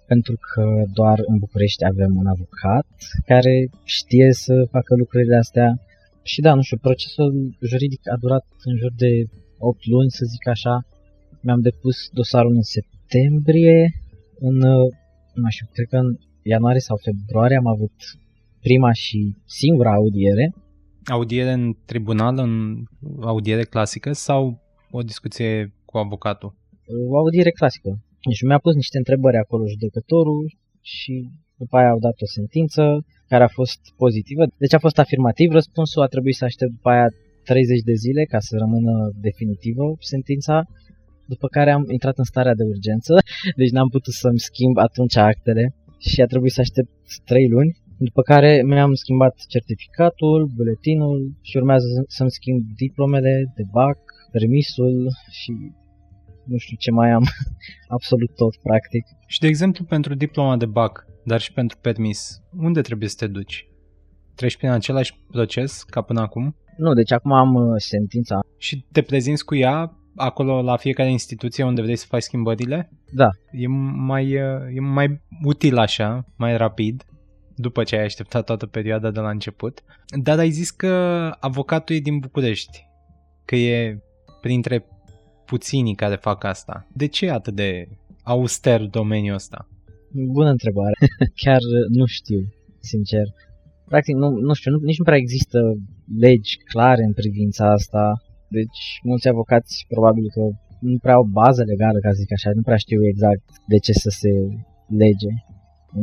pentru 0.08 0.36
că 0.50 0.63
doar 0.94 1.18
în 1.32 1.38
București 1.38 1.86
avem 1.86 2.12
un 2.22 2.28
avocat 2.36 2.86
care 3.26 3.70
știe 3.84 4.32
să 4.32 4.54
facă 4.72 4.96
lucrurile 4.96 5.36
astea. 5.36 5.70
Și 6.24 6.41
da, 6.41 6.54
nu 6.54 6.62
știu, 6.62 6.78
procesul 6.78 7.58
juridic 7.72 8.02
a 8.13 8.18
durat 8.24 8.46
în 8.63 8.76
jur 8.78 8.91
de 8.96 9.12
8 9.58 9.86
luni, 9.86 10.12
să 10.18 10.26
zic 10.34 10.48
așa. 10.48 10.76
Mi-am 11.41 11.62
depus 11.62 11.98
dosarul 12.13 12.54
în 12.56 12.62
septembrie, 12.62 13.94
în, 14.39 14.58
nu 15.41 15.50
știu, 15.50 15.68
cred 15.74 15.88
că 15.88 15.98
în 15.98 16.18
ianuarie 16.44 16.80
sau 16.80 16.98
februarie 17.08 17.58
am 17.58 17.68
avut 17.68 17.96
prima 18.62 18.91
și 18.91 19.36
singura 19.46 19.91
audiere. 19.94 20.54
Audiere 21.06 21.52
în 21.52 21.74
tribunal, 21.86 22.38
în 22.38 22.84
audiere 23.22 23.63
clasică 23.63 24.12
sau 24.13 24.60
o 24.91 25.02
discuție 25.02 25.74
cu 25.86 25.98
avocatul? 25.98 26.56
O 27.10 27.18
audiere 27.18 27.50
clasică. 27.50 28.00
Deci 28.30 28.44
mi-a 28.48 28.62
pus 28.66 28.74
niște 28.76 28.98
întrebări 28.98 29.38
acolo 29.38 29.72
judecătorul 29.74 30.44
și 30.94 31.14
după 31.62 31.76
aia 31.78 31.90
au 31.90 32.00
dat 32.08 32.18
o 32.26 32.34
sentință 32.38 32.82
care 33.32 33.44
a 33.44 33.56
fost 33.60 33.80
pozitivă. 34.04 34.44
Deci 34.64 34.74
a 34.74 34.80
fost 34.86 34.98
afirmativ, 35.04 35.52
răspunsul 35.52 36.02
a 36.02 36.14
trebuit 36.14 36.36
să 36.36 36.46
aștept 36.46 36.72
după 36.72 36.90
aia 36.90 37.08
30 37.44 37.82
de 37.90 37.96
zile 38.04 38.24
ca 38.34 38.40
să 38.48 38.54
rămână 38.64 38.94
definitivă 39.28 39.86
sentința, 40.00 40.56
după 41.34 41.48
care 41.48 41.72
am 41.72 41.84
intrat 41.98 42.18
în 42.18 42.24
starea 42.24 42.56
de 42.60 42.64
urgență, 42.74 43.14
deci 43.60 43.74
n-am 43.76 43.90
putut 43.96 44.14
să-mi 44.14 44.46
schimb 44.50 44.78
atunci 44.78 45.16
actele 45.16 45.64
și 46.08 46.22
a 46.22 46.26
trebuit 46.26 46.52
să 46.52 46.62
aștept 46.62 46.92
3 47.26 47.50
luni 47.50 47.72
După 47.98 48.22
care 48.22 48.62
mi-am 48.66 48.94
schimbat 48.94 49.36
certificatul, 49.48 50.50
buletinul 50.56 51.20
și 51.42 51.58
urmează 51.58 51.86
să-mi 52.08 52.32
schimb 52.32 52.60
diplomele 52.76 53.52
de 53.56 53.64
BAC, 53.72 54.00
permisul 54.32 55.12
și 55.30 55.54
nu 56.45 56.58
știu 56.58 56.75
ce 56.79 56.91
mai 56.91 57.12
am, 57.12 57.23
absolut 57.97 58.36
tot 58.36 58.55
practic. 58.55 59.05
Și 59.27 59.39
de 59.39 59.47
exemplu 59.47 59.86
pentru 59.86 60.13
diploma 60.13 60.58
de 60.58 60.65
BAC, 60.65 61.05
dar 61.23 61.41
și 61.41 61.53
pentru 61.53 61.77
permis, 61.81 62.41
unde 62.58 62.81
trebuie 62.81 63.10
să 63.10 63.15
te 63.19 63.27
duci? 63.27 63.69
Treci 64.36 64.58
prin 64.58 64.69
același 64.69 65.19
proces 65.31 65.84
ca 65.84 66.01
până 66.01 66.21
acum? 66.21 66.55
Nu, 66.77 66.93
deci 66.93 67.12
acum 67.12 67.31
am 67.31 67.53
uh, 67.53 67.73
sentința. 67.77 68.39
Și 68.58 68.86
te 68.91 69.01
prezinți 69.01 69.45
cu 69.45 69.55
ea 69.55 69.97
acolo 70.15 70.62
la 70.62 70.77
fiecare 70.77 71.12
instituție 71.12 71.63
unde 71.63 71.81
vrei 71.81 71.95
să 71.95 72.05
faci 72.10 72.21
schimbările? 72.21 72.89
Da. 73.12 73.29
E 73.51 73.67
mai, 73.67 74.36
uh, 74.36 74.75
e 74.75 74.79
mai 74.79 75.21
util 75.43 75.77
așa, 75.77 76.25
mai 76.36 76.58
rapid, 76.58 77.03
după 77.55 77.84
ce 77.84 77.95
ai 77.95 78.03
așteptat 78.03 78.45
toată 78.45 78.65
perioada 78.65 79.12
de 79.12 79.19
la 79.19 79.29
început. 79.29 79.84
Dar 80.23 80.39
ai 80.39 80.49
zis 80.49 80.71
că 80.71 80.93
avocatul 81.39 81.95
e 81.95 81.99
din 81.99 82.19
București, 82.19 82.88
că 83.45 83.55
e 83.55 83.99
printre 84.41 84.86
puținii 85.45 85.95
care 85.95 86.15
fac 86.15 86.43
asta. 86.43 86.88
De 86.93 87.08
ce 87.08 87.25
e 87.25 87.31
atât 87.31 87.55
de 87.55 87.88
auster 88.23 88.81
domeniul 88.81 89.36
ăsta? 89.36 89.67
Bună 90.12 90.49
întrebare. 90.49 90.95
Chiar 91.43 91.62
nu 91.89 92.05
știu, 92.05 92.41
sincer. 92.79 93.25
Practic, 93.86 94.15
nu, 94.15 94.29
nu 94.29 94.53
știu, 94.53 94.71
nu, 94.71 94.79
nici 94.89 94.97
nu 94.97 95.03
prea 95.03 95.17
există 95.17 95.60
legi 96.19 96.58
clare 96.71 97.03
în 97.03 97.13
privința 97.13 97.71
asta. 97.71 98.03
Deci, 98.49 98.81
mulți 99.03 99.27
avocați 99.27 99.86
probabil 99.88 100.25
că 100.36 100.43
nu 100.79 100.97
prea 100.97 101.13
au 101.19 101.23
bază 101.23 101.63
legală, 101.71 101.97
ca 101.99 102.10
să 102.12 102.21
zic 102.23 102.31
așa, 102.31 102.49
nu 102.55 102.62
prea 102.62 102.84
știu 102.86 102.99
exact 103.12 103.45
de 103.67 103.77
ce 103.86 103.93
să 103.93 104.10
se 104.21 104.31
lege 105.03 105.31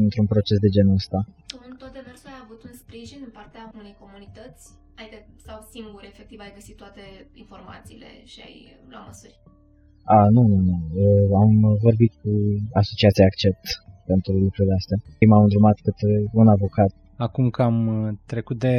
într-un 0.00 0.26
proces 0.26 0.59
de 0.59 0.68
genul 0.76 0.94
ăsta. 0.94 1.18
Tu 1.46 1.57
în 1.68 1.76
tot 1.76 1.92
demersul 1.98 2.28
ai 2.33 2.40
avut 2.44 2.61
un 2.68 2.74
sprijin 2.83 3.20
în 3.26 3.33
partea 3.38 3.62
unei 3.81 3.96
comunități? 4.02 4.64
Adică, 4.98 5.18
sau 5.46 5.59
singur, 5.74 6.02
efectiv, 6.12 6.38
ai 6.40 6.57
găsit 6.59 6.76
toate 6.83 7.05
informațiile 7.44 8.09
și 8.33 8.38
ai 8.46 8.57
luat 8.90 9.05
măsuri? 9.07 9.37
A, 10.14 10.16
nu, 10.35 10.42
nu, 10.50 10.59
nu. 10.68 10.76
Eu 11.07 11.35
am 11.44 11.52
vorbit 11.87 12.12
cu 12.22 12.31
asociația 12.81 13.24
Accept 13.31 13.64
pentru 14.07 14.33
lucrurile 14.33 14.74
astea. 14.74 14.98
Ei 15.18 15.28
m-au 15.28 15.42
îndrumat 15.42 15.76
către 15.87 16.12
un 16.33 16.48
avocat. 16.48 16.90
Acum 17.16 17.50
că 17.50 17.62
am 17.62 17.78
uh, 17.87 18.12
trecut 18.26 18.59
de 18.59 18.76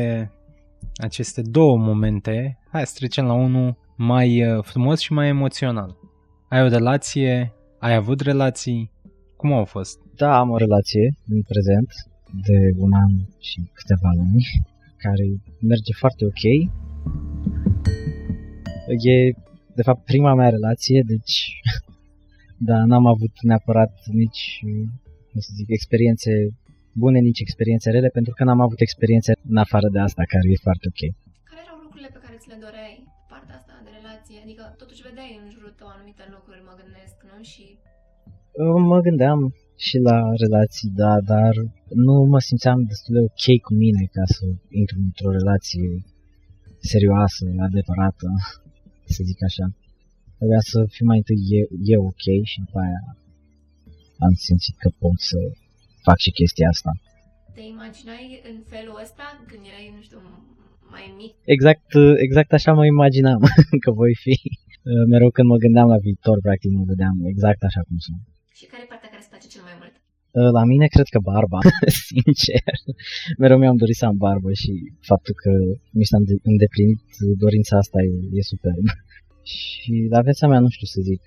aceste 0.95 1.41
două 1.41 1.77
momente, 1.77 2.57
hai 2.71 2.85
să 2.85 2.93
trecem 2.95 3.25
la 3.25 3.33
unul 3.33 3.77
mai 3.97 4.29
uh, 4.45 4.63
frumos 4.63 4.99
și 4.99 5.13
mai 5.13 5.27
emoțional. 5.27 5.97
Ai 6.49 6.63
o 6.63 6.67
relație? 6.67 7.53
Ai 7.79 7.93
avut 7.93 8.19
relații? 8.19 8.91
Cum 9.37 9.53
au 9.53 9.65
fost? 9.65 9.99
Da, 10.15 10.39
am 10.39 10.49
o 10.49 10.57
relație 10.57 11.15
în 11.27 11.41
prezent 11.41 11.89
de 12.47 12.57
un 12.77 12.91
an 12.93 13.13
și 13.39 13.59
câteva 13.73 14.09
luni, 14.15 14.45
care 15.05 15.25
merge 15.71 15.93
foarte 16.01 16.23
ok. 16.31 16.43
E, 19.13 19.15
de 19.77 19.83
fapt, 19.87 20.01
prima 20.11 20.33
mea 20.33 20.49
relație, 20.57 20.99
deci, 21.13 21.35
da, 22.69 22.77
n-am 22.89 23.05
avut 23.13 23.33
neapărat 23.41 23.93
nici, 24.21 24.43
cum 25.29 25.39
să 25.47 25.51
zic, 25.59 25.67
experiențe 25.69 26.31
bune, 27.03 27.19
nici 27.19 27.39
experiențe 27.45 27.89
rele, 27.95 28.09
pentru 28.17 28.33
că 28.33 28.43
n-am 28.43 28.61
avut 28.67 28.79
experiențe 28.79 29.31
în 29.51 29.57
afară 29.65 29.87
de 29.95 29.99
asta, 29.99 30.23
care 30.33 30.45
e 30.53 30.65
foarte 30.67 30.85
ok. 30.91 31.01
Care 31.49 31.61
erau 31.65 31.77
lucrurile 31.85 32.09
pe 32.15 32.19
care 32.25 32.35
ți 32.41 32.49
le 32.53 32.57
doreai, 32.65 32.95
partea 33.31 33.55
asta 33.59 33.73
de 33.85 33.91
relație? 33.99 34.37
Adică, 34.45 34.63
totuși 34.81 35.05
vedeai 35.07 35.31
în 35.41 35.45
jurul 35.53 35.73
tău 35.79 35.87
anumite 35.95 36.23
lucruri, 36.35 36.61
mă 36.69 36.73
gândesc, 36.81 37.15
nu? 37.29 37.37
Și 37.51 37.65
Mă 38.91 38.99
gândeam 38.99 39.39
și 39.75 39.97
la 39.97 40.19
relații, 40.43 40.89
da, 41.03 41.13
dar 41.33 41.53
nu 42.05 42.15
mă 42.31 42.39
simțeam 42.39 42.79
destul 42.91 43.13
de 43.15 43.21
ok 43.29 43.45
cu 43.65 43.73
mine 43.83 44.03
ca 44.15 44.23
să 44.35 44.45
intru 44.81 44.97
într-o 45.07 45.31
relație 45.39 45.87
serioasă, 46.91 47.43
adevărată, 47.67 48.27
să 49.13 49.21
zic 49.29 49.39
așa. 49.49 49.65
Trebuia 50.37 50.63
să 50.71 50.79
fiu 50.95 51.05
mai 51.05 51.17
întâi 51.21 51.41
eu, 51.59 51.67
eu 51.95 52.01
ok 52.11 52.25
și 52.51 52.57
după 52.65 52.79
aia 52.85 53.03
am 54.27 54.33
simțit 54.47 54.75
că 54.83 54.89
pot 55.01 55.17
să 55.31 55.39
fac 56.07 56.17
și 56.25 56.31
chestia 56.39 56.67
asta. 56.73 56.91
te 57.55 57.63
imaginai 57.75 58.25
în 58.49 58.57
felul 58.73 58.95
ăsta 59.05 59.25
când 59.49 59.61
erai, 59.69 59.87
nu 59.95 60.01
știu, 60.07 60.19
mai 60.93 61.05
mic? 61.21 61.33
Exact, 61.55 61.89
exact 62.25 62.51
așa 62.57 62.71
mă 62.79 62.85
imaginam 62.95 63.41
că 63.83 63.89
voi 64.01 64.13
fi. 64.23 64.35
Mereu 65.13 65.29
când 65.35 65.47
mă 65.51 65.57
gândeam 65.65 65.87
la 65.93 65.99
viitor, 66.07 66.37
practic 66.47 66.69
mă 66.79 66.83
vedeam 66.91 67.15
exact 67.31 67.61
așa 67.69 67.81
cum 67.87 67.97
sunt. 68.07 68.21
Și 68.57 68.65
care 68.71 68.81
e 68.83 68.91
partea 68.93 69.09
care 69.11 69.21
îți 69.23 69.31
place 69.33 69.47
cel 69.53 69.63
mai 69.69 69.75
mult? 69.81 69.95
La 70.57 70.63
mine 70.71 70.87
cred 70.95 71.07
că 71.13 71.19
barba, 71.29 71.59
sincer. 72.09 72.73
Mereu 73.41 73.57
mi-am 73.57 73.79
dorit 73.81 73.97
să 74.01 74.05
am 74.05 74.17
barbă 74.25 74.49
și 74.61 74.71
faptul 75.09 75.33
că 75.43 75.51
mi 75.97 76.05
s-a 76.09 76.17
îndeplinit 76.51 77.03
dorința 77.43 77.73
asta 77.77 77.99
e, 78.09 78.13
e 78.39 78.41
superb. 78.53 78.85
Și 79.53 79.93
la 80.13 80.21
viața 80.27 80.45
mea 80.47 80.59
nu 80.65 80.69
știu 80.75 80.87
să 80.95 80.99
zic. 81.09 81.21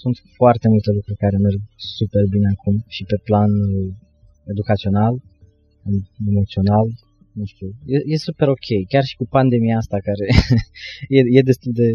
Sunt 0.00 0.16
foarte 0.38 0.66
multe 0.68 0.90
lucruri 0.96 1.22
care 1.24 1.36
merg 1.46 1.60
super 1.96 2.24
bine 2.34 2.48
acum 2.54 2.76
și 2.94 3.02
pe 3.10 3.16
plan 3.28 3.52
educațional, 4.52 5.14
emoțional, 6.30 6.86
nu 7.40 7.44
știu, 7.52 7.68
e, 7.94 7.96
e 8.12 8.16
super 8.28 8.48
ok. 8.48 8.68
Chiar 8.92 9.04
și 9.10 9.18
cu 9.20 9.26
pandemia 9.36 9.76
asta 9.76 9.98
care 10.08 10.26
e, 11.16 11.20
e 11.38 11.48
destul 11.50 11.72
de 11.82 11.88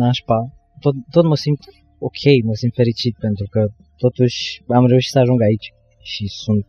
nașpa, 0.00 0.38
tot, 0.84 0.94
tot 1.10 1.24
mă 1.24 1.36
simt 1.36 1.62
ok, 2.08 2.22
mă 2.48 2.54
simt 2.60 2.74
fericit 2.80 3.14
pentru 3.26 3.46
că 3.54 3.60
totuși 4.04 4.40
am 4.78 4.86
reușit 4.92 5.12
să 5.14 5.18
ajung 5.18 5.40
aici 5.48 5.68
și 6.12 6.24
sunt 6.44 6.66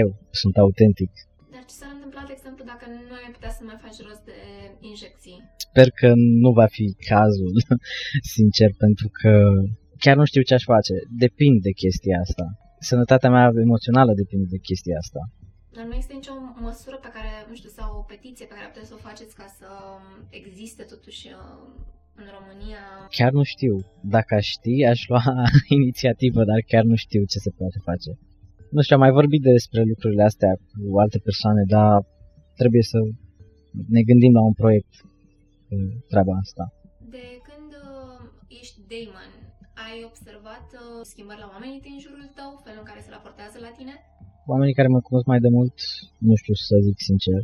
eu, 0.00 0.08
sunt 0.40 0.54
autentic. 0.64 1.12
Dar 1.54 1.64
ce 1.68 1.74
s-ar 1.80 1.90
întâmpla, 1.96 2.22
de 2.28 2.34
exemplu, 2.38 2.62
dacă 2.72 2.84
nu 3.08 3.14
ai 3.24 3.30
putea 3.36 3.52
să 3.56 3.62
mai 3.68 3.78
faci 3.84 3.98
rost 4.06 4.24
de 4.32 4.38
injecții? 4.92 5.36
Sper 5.66 5.88
că 6.00 6.08
nu 6.44 6.50
va 6.60 6.66
fi 6.76 6.84
cazul, 7.12 7.52
sincer, 8.36 8.70
pentru 8.84 9.08
că 9.18 9.32
chiar 10.04 10.16
nu 10.20 10.24
știu 10.30 10.42
ce 10.48 10.54
aș 10.54 10.64
face. 10.74 10.94
Depinde 11.24 11.60
de 11.68 11.78
chestia 11.82 12.16
asta. 12.26 12.44
Sănătatea 12.90 13.30
mea 13.30 13.46
emoțională 13.66 14.12
depinde 14.22 14.46
de 14.54 14.64
chestia 14.68 14.96
asta. 15.04 15.20
Dar 15.76 15.84
nu 15.84 15.94
există 15.94 16.14
nicio 16.14 16.34
măsură 16.68 16.96
pe 16.96 17.10
care, 17.16 17.32
nu 17.48 17.54
știu, 17.60 17.70
sau 17.78 17.88
o 18.00 18.08
petiție 18.12 18.46
pe 18.46 18.54
care 18.56 18.66
puteți 18.72 18.88
să 18.90 18.96
o 18.96 19.04
faceți 19.08 19.34
ca 19.40 19.46
să 19.58 19.68
existe 20.40 20.82
totuși 20.92 21.22
uh, 21.28 21.92
în 22.20 22.26
România? 22.36 22.82
Chiar 23.16 23.32
nu 23.38 23.44
știu. 23.54 23.74
Dacă 24.16 24.32
aș 24.40 24.46
ști, 24.56 24.74
aș 24.92 25.00
lua 25.10 25.24
inițiativă, 25.78 26.40
dar 26.50 26.60
chiar 26.70 26.84
nu 26.92 26.96
știu 27.04 27.22
ce 27.32 27.38
se 27.44 27.50
poate 27.58 27.78
face. 27.88 28.10
Nu 28.74 28.80
știu, 28.82 28.96
am 28.96 29.02
mai 29.06 29.16
vorbit 29.18 29.42
despre 29.52 29.80
lucrurile 29.90 30.24
astea 30.30 30.52
cu 30.70 30.98
alte 31.04 31.18
persoane, 31.28 31.62
dar 31.74 31.94
trebuie 32.60 32.84
să 32.92 32.98
ne 33.94 34.02
gândim 34.08 34.32
la 34.38 34.42
un 34.50 34.54
proiect 34.62 34.92
cu 35.66 35.76
treaba 36.10 36.34
asta. 36.44 36.64
De 37.16 37.26
când 37.48 37.70
uh, 37.86 38.58
ești 38.60 38.78
Damon, 38.90 39.30
ai 39.86 39.96
observat 40.10 40.66
uh, 40.80 40.82
schimbări 41.10 41.42
la 41.44 41.48
oamenii 41.54 41.84
din 41.86 41.96
jurul 42.04 42.26
tău, 42.38 42.50
felul 42.64 42.82
în 42.82 42.88
care 42.90 43.00
se 43.04 43.14
raportează 43.16 43.56
la 43.66 43.72
tine? 43.78 43.94
Oamenii 44.52 44.78
care 44.78 44.88
mă 44.94 45.00
cunosc 45.08 45.26
mai 45.32 45.40
de 45.46 45.50
mult, 45.58 45.76
nu 46.28 46.34
știu 46.42 46.56
să 46.68 46.74
zic 46.86 46.96
sincer, 47.08 47.40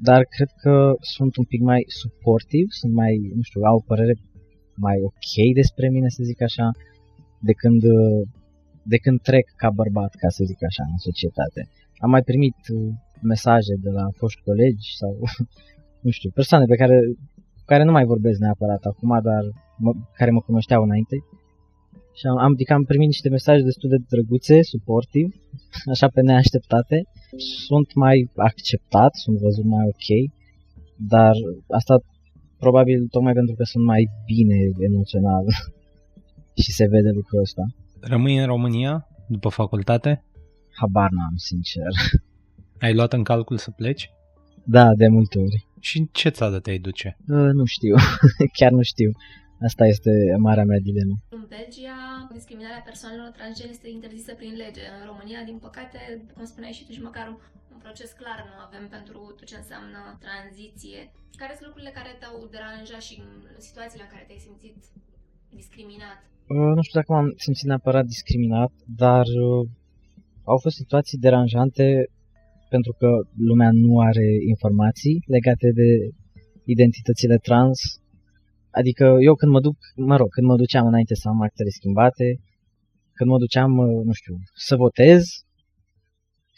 dar 0.00 0.24
cred 0.24 0.50
că 0.62 0.94
sunt 1.14 1.36
un 1.36 1.44
pic 1.44 1.60
mai 1.60 1.84
suportiv, 1.86 2.66
sunt 2.80 2.92
mai, 2.92 3.14
nu 3.34 3.42
știu, 3.42 3.60
au 3.62 3.76
o 3.76 3.86
părere 3.90 4.14
mai 4.74 4.96
ok 5.10 5.54
despre 5.54 5.88
mine, 5.88 6.08
să 6.08 6.22
zic 6.22 6.42
așa, 6.42 6.66
de 7.48 7.52
când, 7.52 7.82
de 8.82 8.96
când 8.96 9.20
trec 9.20 9.46
ca 9.56 9.70
bărbat, 9.70 10.12
ca 10.22 10.28
să 10.28 10.44
zic 10.44 10.60
așa, 10.70 10.84
în 10.90 10.98
societate. 11.08 11.60
Am 12.04 12.10
mai 12.10 12.22
primit 12.22 12.58
mesaje 13.22 13.74
de 13.84 13.90
la 13.90 14.04
foști 14.18 14.42
colegi 14.42 14.96
sau, 15.00 15.12
nu 16.04 16.10
știu, 16.10 16.30
persoane 16.30 16.64
pe 16.64 16.76
care, 16.76 16.96
care 17.64 17.82
nu 17.84 17.92
mai 17.92 18.04
vorbesc 18.04 18.38
neapărat 18.38 18.82
acum, 18.84 19.20
dar 19.22 19.42
mă, 19.78 19.92
care 20.18 20.30
mă 20.30 20.40
cunoșteau 20.40 20.82
înainte. 20.82 21.16
Și 22.18 22.24
am, 22.30 22.36
am, 22.46 22.52
adică 22.52 22.72
am 22.72 22.84
primit 22.90 23.08
niște 23.14 23.28
mesaje 23.28 23.62
destul 23.70 23.88
de 23.94 24.00
drăguțe, 24.10 24.62
suportiv, 24.62 25.26
așa 25.92 26.06
pe 26.14 26.20
neașteptate. 26.20 26.96
Sunt 27.66 27.88
mai 27.94 28.16
acceptat, 28.50 29.12
sunt 29.24 29.36
văzut 29.38 29.64
mai 29.64 29.84
ok, 29.92 30.08
dar 31.12 31.34
asta 31.78 31.94
probabil 32.58 33.06
tocmai 33.14 33.32
pentru 33.32 33.54
că 33.54 33.64
sunt 33.64 33.84
mai 33.84 34.02
bine 34.32 34.58
emoțional 34.90 35.44
și 36.62 36.70
se 36.78 36.86
vede 36.94 37.10
lucrul 37.18 37.40
ăsta. 37.40 37.62
Rămâi 38.00 38.36
în 38.36 38.46
România 38.46 39.08
după 39.28 39.48
facultate? 39.48 40.24
Habar 40.80 41.10
n-am, 41.10 41.36
sincer. 41.36 41.90
Ai 42.84 42.94
luat 42.94 43.12
în 43.12 43.22
calcul 43.22 43.56
să 43.56 43.70
pleci? 43.70 44.10
Da, 44.64 44.94
de 44.94 45.08
multe 45.08 45.38
ori. 45.38 45.66
Și 45.80 45.98
în 45.98 46.06
ce 46.12 46.28
țară 46.28 46.58
te-ai 46.58 46.78
duce? 46.78 47.16
Uh, 47.28 47.50
nu 47.52 47.64
știu, 47.64 47.94
chiar 48.58 48.70
nu 48.70 48.82
știu. 48.82 49.10
Asta 49.68 49.84
este 49.94 50.12
marea 50.48 50.68
mea 50.70 50.80
dilemă. 50.88 51.14
În 51.38 51.44
Belgia, 51.56 51.98
discriminarea 52.38 52.86
persoanelor 52.90 53.30
transgene 53.38 53.70
este 53.74 53.88
interzisă 53.96 54.32
prin 54.40 54.54
lege. 54.62 54.84
În 54.96 55.02
România, 55.10 55.40
din 55.50 55.58
păcate, 55.66 55.98
cum 56.34 56.44
spuneai 56.52 56.76
și 56.78 56.84
tu, 56.86 56.92
și 56.96 57.08
măcar 57.08 57.26
un, 57.32 57.36
un 57.74 57.80
proces 57.84 58.10
clar 58.20 58.38
nu 58.50 58.56
avem 58.66 58.84
pentru 58.96 59.18
tot 59.38 59.46
ce 59.50 59.56
înseamnă 59.62 60.00
tranziție. 60.26 61.00
Care 61.40 61.52
sunt 61.54 61.66
lucrurile 61.68 61.96
care 61.98 62.12
te-au 62.20 62.36
deranjat 62.54 63.02
și 63.08 63.14
situațiile 63.68 64.04
în 64.06 64.12
care 64.14 64.24
te-ai 64.26 64.46
simțit 64.46 64.76
discriminat? 65.60 66.18
Uh, 66.54 66.72
nu 66.76 66.82
știu 66.86 66.98
dacă 67.00 67.10
m-am 67.12 67.28
simțit 67.44 67.66
neapărat 67.70 68.04
discriminat, 68.14 68.72
dar 69.02 69.26
uh, 69.48 69.62
au 70.52 70.58
fost 70.64 70.76
situații 70.82 71.22
deranjante 71.26 71.86
pentru 72.74 72.92
că 73.00 73.08
lumea 73.50 73.70
nu 73.72 73.92
are 74.10 74.28
informații 74.54 75.16
legate 75.36 75.68
de 75.80 75.90
identitățile 76.74 77.36
trans. 77.36 77.78
Adică 78.80 79.04
eu 79.28 79.34
când 79.34 79.52
mă 79.52 79.60
duc, 79.60 79.76
mă 80.10 80.16
rog, 80.16 80.28
când 80.28 80.46
mă 80.46 80.56
duceam 80.56 80.86
înainte 80.86 81.14
să 81.14 81.28
am 81.28 81.40
actele 81.42 81.68
schimbate, 81.78 82.26
când 83.16 83.30
mă 83.30 83.38
duceam, 83.38 83.70
nu 84.08 84.12
știu, 84.12 84.34
să 84.54 84.76
votez 84.76 85.22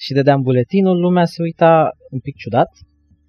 și 0.05 0.13
dădeam 0.13 0.41
buletinul, 0.43 0.97
lumea 1.01 1.25
se 1.25 1.43
uita 1.43 1.91
un 2.11 2.19
pic 2.19 2.35
ciudat 2.37 2.71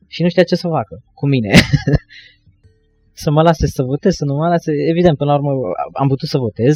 și 0.08 0.22
nu 0.22 0.30
știa 0.30 0.44
ce 0.44 0.56
să 0.56 0.68
facă 0.68 0.96
cu 1.14 1.28
mine. 1.28 1.52
să 3.24 3.32
mă 3.32 3.42
lase 3.42 3.66
să 3.68 3.84
votez, 3.84 4.14
să 4.14 4.26
nu 4.26 4.36
mă 4.36 4.48
lase. 4.48 4.72
Evident, 4.94 5.18
până 5.18 5.32
la 5.32 5.38
urmă 5.38 5.52
am 6.02 6.08
putut 6.08 6.28
să 6.28 6.38
votez, 6.38 6.76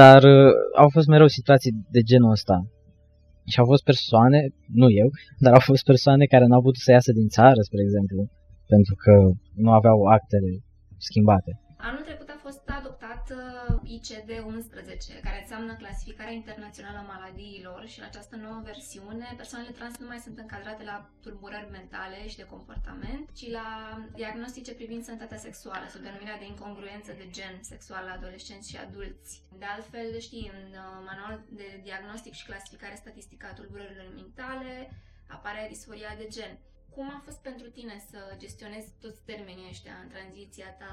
dar 0.00 0.20
uh, 0.22 0.52
au 0.76 0.88
fost 0.88 1.06
mereu 1.06 1.26
situații 1.26 1.72
de 1.90 2.00
genul 2.00 2.30
ăsta. 2.30 2.56
Și 3.50 3.58
au 3.58 3.66
fost 3.72 3.84
persoane, 3.84 4.40
nu 4.82 4.88
eu, 5.02 5.08
dar 5.44 5.52
au 5.52 5.60
fost 5.70 5.84
persoane 5.84 6.24
care 6.24 6.44
n-au 6.46 6.62
putut 6.62 6.82
să 6.86 6.90
iasă 6.90 7.12
din 7.12 7.28
țară, 7.28 7.60
spre 7.68 7.80
exemplu, 7.86 8.20
pentru 8.72 8.94
că 9.02 9.12
nu 9.64 9.70
aveau 9.72 9.98
actele 10.16 10.50
schimbate. 10.98 11.60
Anul 11.78 12.02
trecut 12.02 12.28
a 12.28 12.38
fost 12.46 12.68
adoptat 12.68 13.24
uh, 13.30 13.96
ICD-11, 13.96 15.20
care 15.22 15.38
înseamnă 15.40 15.74
Clasificarea 15.74 16.32
Internațională 16.32 16.98
a 16.98 17.10
Maladiilor 17.12 17.86
și 17.86 17.98
în 17.98 18.04
această 18.04 18.36
nouă 18.36 18.60
versiune 18.64 19.34
persoanele 19.36 19.70
trans 19.70 19.96
nu 19.98 20.06
mai 20.06 20.18
sunt 20.18 20.38
încadrate 20.38 20.84
la 20.84 21.10
tulburări 21.22 21.70
mentale 21.70 22.28
și 22.28 22.36
de 22.36 22.50
comportament, 22.54 23.30
ci 23.32 23.50
la 23.50 23.68
diagnostice 24.14 24.72
privind 24.74 25.04
sănătatea 25.04 25.36
sexuală, 25.36 25.86
sub 25.88 26.02
denumirea 26.02 26.38
de 26.38 26.46
incongruență 26.46 27.12
de 27.20 27.26
gen 27.30 27.56
sexual 27.62 28.04
la 28.04 28.12
adolescenți 28.12 28.70
și 28.70 28.76
adulți. 28.76 29.42
De 29.58 29.64
altfel, 29.64 30.18
știi, 30.18 30.50
în 30.58 30.68
uh, 30.72 31.04
manual 31.08 31.44
de 31.50 31.80
diagnostic 31.82 32.32
și 32.32 32.46
clasificare 32.46 32.94
statistică 32.94 33.46
a 33.46 33.54
tulburărilor 33.54 34.08
mentale 34.14 34.90
apare 35.26 35.66
disforia 35.68 36.14
de 36.18 36.26
gen. 36.28 36.58
Cum 36.96 37.08
a 37.16 37.20
fost 37.26 37.40
pentru 37.48 37.68
tine 37.76 37.96
să 38.10 38.18
gestionezi 38.42 38.88
toți 39.04 39.20
termenii 39.30 39.70
ăștia 39.72 39.94
în 40.02 40.08
tranziția 40.14 40.70
ta? 40.80 40.92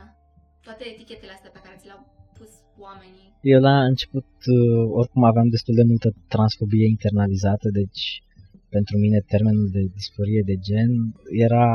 toate 0.66 0.84
etichetele 0.94 1.34
astea 1.36 1.56
pe 1.56 1.64
care 1.64 1.76
ți 1.80 1.88
le-au 1.90 2.04
pus 2.38 2.52
oamenii? 2.88 3.28
Eu 3.54 3.60
la 3.70 3.76
început, 3.92 4.30
uh, 4.58 4.84
oricum 5.00 5.24
aveam 5.32 5.48
destul 5.56 5.76
de 5.80 5.90
multă 5.92 6.10
transfobie 6.34 6.88
internalizată, 6.96 7.68
deci 7.80 8.04
pentru 8.76 8.96
mine 9.04 9.20
termenul 9.34 9.68
de 9.78 9.84
disforie 9.98 10.42
de 10.50 10.56
gen 10.68 10.92
era 11.46 11.68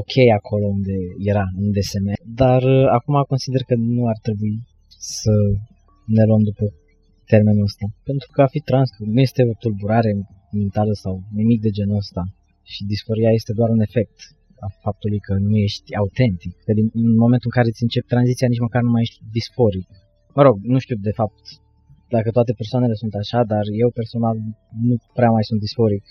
ok 0.00 0.14
acolo 0.38 0.66
unde 0.78 0.96
era, 1.32 1.44
în 1.60 1.66
DSM, 1.76 2.06
dar 2.42 2.62
uh, 2.76 2.86
acum 2.98 3.14
consider 3.32 3.62
că 3.70 3.74
nu 3.94 4.02
ar 4.12 4.18
trebui 4.26 4.54
să 5.20 5.34
ne 6.16 6.24
luăm 6.28 6.42
după 6.50 6.66
termenul 7.32 7.68
ăsta. 7.70 7.86
Pentru 8.08 8.28
că 8.34 8.38
a 8.42 8.52
fi 8.54 8.60
trans 8.68 8.90
nu 9.14 9.20
este 9.28 9.42
o 9.50 9.58
tulburare 9.62 10.12
mentală 10.60 10.92
sau 11.04 11.14
nimic 11.40 11.58
de 11.66 11.70
genul 11.78 12.02
ăsta 12.04 12.22
și 12.72 12.88
disforia 12.92 13.32
este 13.38 13.52
doar 13.58 13.70
un 13.76 13.80
efect 13.88 14.16
a 14.66 14.68
faptului 14.84 15.20
că 15.26 15.32
nu 15.48 15.56
ești 15.68 15.88
autentic. 16.02 16.52
Că 16.66 16.72
din, 16.78 16.86
în 17.08 17.14
momentul 17.24 17.48
în 17.50 17.56
care 17.58 17.68
îți 17.70 17.84
începi 17.86 18.12
tranziția, 18.14 18.48
nici 18.50 18.66
măcar 18.66 18.82
nu 18.82 18.92
mai 18.94 19.04
ești 19.06 19.18
disforic. 19.38 19.88
Mă 20.36 20.42
rog, 20.46 20.56
nu 20.72 20.78
știu 20.84 20.96
de 21.08 21.14
fapt 21.20 21.44
dacă 22.14 22.28
toate 22.36 22.52
persoanele 22.60 22.94
sunt 23.02 23.14
așa, 23.22 23.40
dar 23.52 23.64
eu 23.82 23.90
personal 24.00 24.36
nu 24.88 24.94
prea 25.18 25.30
mai 25.36 25.44
sunt 25.50 25.60
disforic. 25.66 26.04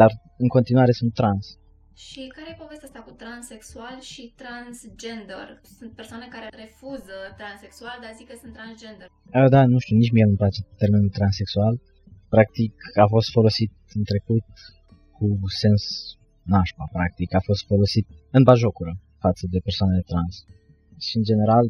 Dar 0.00 0.10
în 0.44 0.48
continuare 0.56 0.92
sunt 1.00 1.12
trans. 1.20 1.44
Și 2.06 2.20
care 2.36 2.48
e 2.50 2.62
povestea 2.64 2.88
asta 2.88 3.02
cu 3.08 3.12
transexual 3.24 3.96
și 4.10 4.22
transgender? 4.42 5.46
Sunt 5.78 5.92
persoane 6.00 6.26
care 6.34 6.48
refuză 6.64 7.16
transexual, 7.40 7.96
dar 8.04 8.12
zic 8.18 8.26
că 8.30 8.36
sunt 8.42 8.52
transgender. 8.58 9.06
A, 9.38 9.48
da, 9.54 9.62
nu 9.72 9.78
știu, 9.84 9.96
nici 9.96 10.14
mie 10.14 10.26
nu-mi 10.26 10.42
place 10.42 10.60
termenul 10.82 11.16
transexual. 11.18 11.74
Practic 12.34 12.72
a 13.04 13.06
fost 13.14 13.28
folosit 13.36 13.72
în 13.98 14.02
trecut 14.10 14.46
cu 15.16 15.26
sens 15.62 15.82
nașpa, 16.54 16.84
practic, 16.96 17.28
a 17.34 17.42
fost 17.48 17.62
folosit 17.72 18.06
în 18.36 18.42
bajocură 18.50 18.92
față 19.24 19.44
de 19.52 19.58
persoanele 19.66 20.02
trans. 20.10 20.34
Și, 21.06 21.14
în 21.20 21.24
general, 21.30 21.64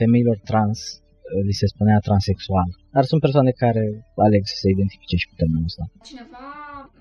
femeilor 0.00 0.38
trans 0.50 0.78
uh, 0.80 1.00
li 1.48 1.60
se 1.60 1.66
spunea 1.72 1.98
transexual. 2.08 2.68
Dar 2.94 3.04
sunt 3.10 3.20
persoane 3.26 3.50
care 3.64 3.84
aleg 4.26 4.42
să 4.52 4.56
se 4.62 4.68
identifice 4.74 5.16
și 5.20 5.28
cu 5.30 5.34
termenul 5.40 5.70
ăsta. 5.70 5.84
Cineva, 6.10 6.46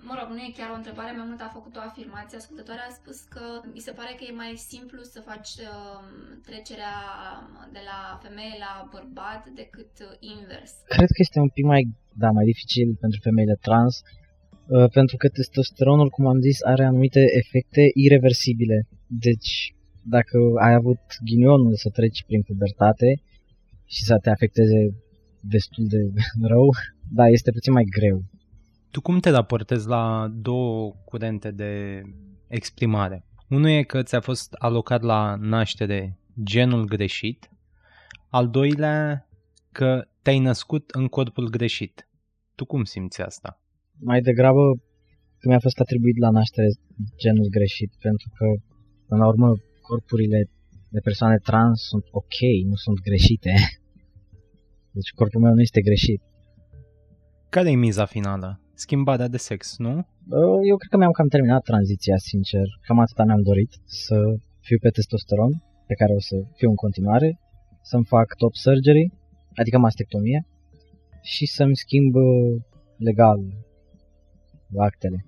mă 0.09 0.13
rog, 0.19 0.27
nu 0.35 0.41
e 0.47 0.57
chiar 0.59 0.69
o 0.71 0.79
întrebare, 0.81 1.11
mai 1.19 1.27
mult 1.29 1.41
a 1.43 1.55
făcut 1.57 1.73
o 1.79 1.83
afirmație. 1.89 2.37
Ascultătoarea 2.41 2.87
a 2.89 2.97
spus 2.99 3.17
că 3.33 3.45
îi 3.75 3.85
se 3.87 3.93
pare 3.99 4.11
că 4.17 4.23
e 4.25 4.41
mai 4.43 4.53
simplu 4.71 5.01
să 5.13 5.19
faci 5.31 5.51
uh, 5.69 6.01
trecerea 6.47 6.97
de 7.75 7.81
la 7.89 7.99
femeie 8.25 8.55
la 8.65 8.73
bărbat 8.93 9.43
decât 9.61 9.93
uh, 10.05 10.09
invers. 10.35 10.71
Cred 10.97 11.11
că 11.15 11.21
este 11.25 11.39
un 11.45 11.51
pic 11.57 11.65
mai, 11.73 11.83
da, 12.23 12.29
mai 12.37 12.45
dificil 12.51 12.89
pentru 13.03 13.19
femeile 13.27 13.57
trans, 13.67 13.93
Uh, 14.01 14.18
pentru 14.91 15.17
că 15.17 15.27
testosteronul, 15.29 16.09
cum 16.09 16.27
am 16.27 16.39
zis, 16.39 16.61
are 16.63 16.85
anumite 16.85 17.23
efecte 17.37 17.81
irreversibile. 17.93 18.87
Deci, 19.07 19.75
dacă 20.03 20.37
ai 20.61 20.73
avut 20.73 20.99
ghinionul 21.23 21.75
să 21.75 21.89
treci 21.89 22.23
prin 22.25 22.41
pubertate 22.41 23.21
și 23.85 24.03
să 24.03 24.17
te 24.21 24.29
afecteze 24.29 24.79
destul 25.41 25.85
de 25.87 25.97
rău, 26.51 26.69
da, 27.11 27.27
este 27.27 27.51
puțin 27.51 27.73
mai 27.73 27.83
greu. 27.83 28.23
Tu 28.91 29.01
cum 29.01 29.19
te 29.19 29.29
raportezi 29.29 29.87
la 29.87 30.27
două 30.33 30.93
curente 31.05 31.51
de 31.51 32.01
exprimare? 32.47 33.25
Unul 33.49 33.69
e 33.69 33.83
că 33.83 34.03
ți-a 34.03 34.19
fost 34.19 34.53
alocat 34.53 35.01
la 35.01 35.35
naștere 35.39 36.19
genul 36.43 36.85
greșit, 36.85 37.49
al 38.29 38.49
doilea 38.49 39.27
că 39.71 40.07
te-ai 40.21 40.39
născut 40.39 40.89
în 40.89 41.07
corpul 41.07 41.49
greșit. 41.49 42.07
Tu 42.55 42.65
cum 42.65 42.83
simți 42.83 43.21
asta? 43.21 43.58
Mai 43.99 44.21
degrabă 44.21 44.63
că 45.39 45.47
mi-a 45.47 45.59
fost 45.59 45.79
atribuit 45.79 46.17
la 46.17 46.29
naștere 46.29 46.69
genul 47.23 47.47
greșit, 47.57 47.91
pentru 48.01 48.27
că, 48.37 48.45
până 49.07 49.21
la 49.23 49.27
urmă, 49.27 49.49
corpurile 49.81 50.39
de 50.89 50.99
persoane 50.99 51.37
trans 51.37 51.77
sunt 51.91 52.05
ok, 52.11 52.37
nu 52.69 52.75
sunt 52.75 52.99
greșite. 53.07 53.53
Deci 54.95 55.11
corpul 55.15 55.41
meu 55.41 55.53
nu 55.53 55.61
este 55.61 55.81
greșit. 55.81 56.21
Care 57.49 57.71
e 57.71 57.75
miza 57.75 58.05
finală? 58.05 58.61
Schimbarea 58.73 59.27
de 59.27 59.37
sex, 59.37 59.77
nu? 59.77 59.93
Eu 60.69 60.75
cred 60.77 60.91
că 60.91 60.97
mi-am 60.97 61.11
cam 61.11 61.27
terminat 61.27 61.63
tranziția, 61.63 62.17
sincer. 62.17 62.67
Cam 62.87 62.99
atâta 62.99 63.23
mi-am 63.23 63.41
dorit, 63.41 63.71
să 63.85 64.17
fiu 64.67 64.77
pe 64.81 64.89
testosteron, 64.89 65.51
pe 65.87 65.93
care 65.93 66.13
o 66.13 66.19
să 66.19 66.35
fiu 66.57 66.69
în 66.69 66.75
continuare, 66.85 67.39
să-mi 67.81 68.05
fac 68.05 68.27
top 68.35 68.53
surgery, 68.53 69.11
adică 69.55 69.77
mastectomie, 69.77 70.39
și 71.21 71.45
să-mi 71.45 71.75
schimb 71.75 72.13
legal 72.97 73.39
actele. 74.77 75.19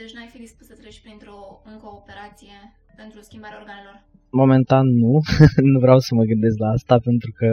Deci 0.00 0.14
n-ai 0.14 0.30
fi 0.32 0.38
dispus 0.46 0.66
să 0.70 0.74
treci 0.82 1.00
printr-o 1.04 1.38
încă 1.72 1.84
o 1.90 1.96
operație 2.02 2.56
pentru 3.00 3.18
schimbarea 3.28 3.60
organelor? 3.62 3.96
Momentan 4.42 4.86
nu, 5.02 5.12
nu 5.72 5.78
vreau 5.84 5.98
să 6.06 6.10
mă 6.18 6.24
gândesc 6.32 6.56
la 6.64 6.70
asta 6.76 6.96
pentru 7.08 7.30
că 7.38 7.48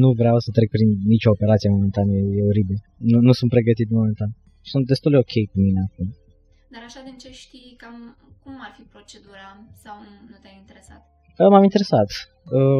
nu 0.00 0.08
vreau 0.20 0.38
să 0.44 0.50
trec 0.56 0.68
prin 0.76 0.90
nicio 1.14 1.30
operație 1.36 1.74
momentan, 1.76 2.06
e, 2.16 2.20
e 2.38 2.50
oribil. 2.52 2.78
Nu, 3.10 3.18
nu 3.28 3.32
sunt 3.38 3.50
pregătit 3.56 3.88
momentan. 3.98 4.30
Sunt 4.72 4.84
destul 4.92 5.10
de 5.14 5.20
ok 5.24 5.34
cu 5.52 5.58
mine 5.66 5.80
acum. 5.88 6.08
Dar 6.72 6.82
așa 6.88 7.00
din 7.08 7.16
ce 7.22 7.30
știi, 7.42 7.68
cam 7.82 7.96
cum 8.42 8.54
ar 8.66 8.72
fi 8.78 8.84
procedura 8.94 9.48
sau 9.84 9.94
nu 10.30 10.36
te-ai 10.42 10.56
interesat? 10.62 11.02
M-am 11.50 11.68
interesat. 11.68 12.08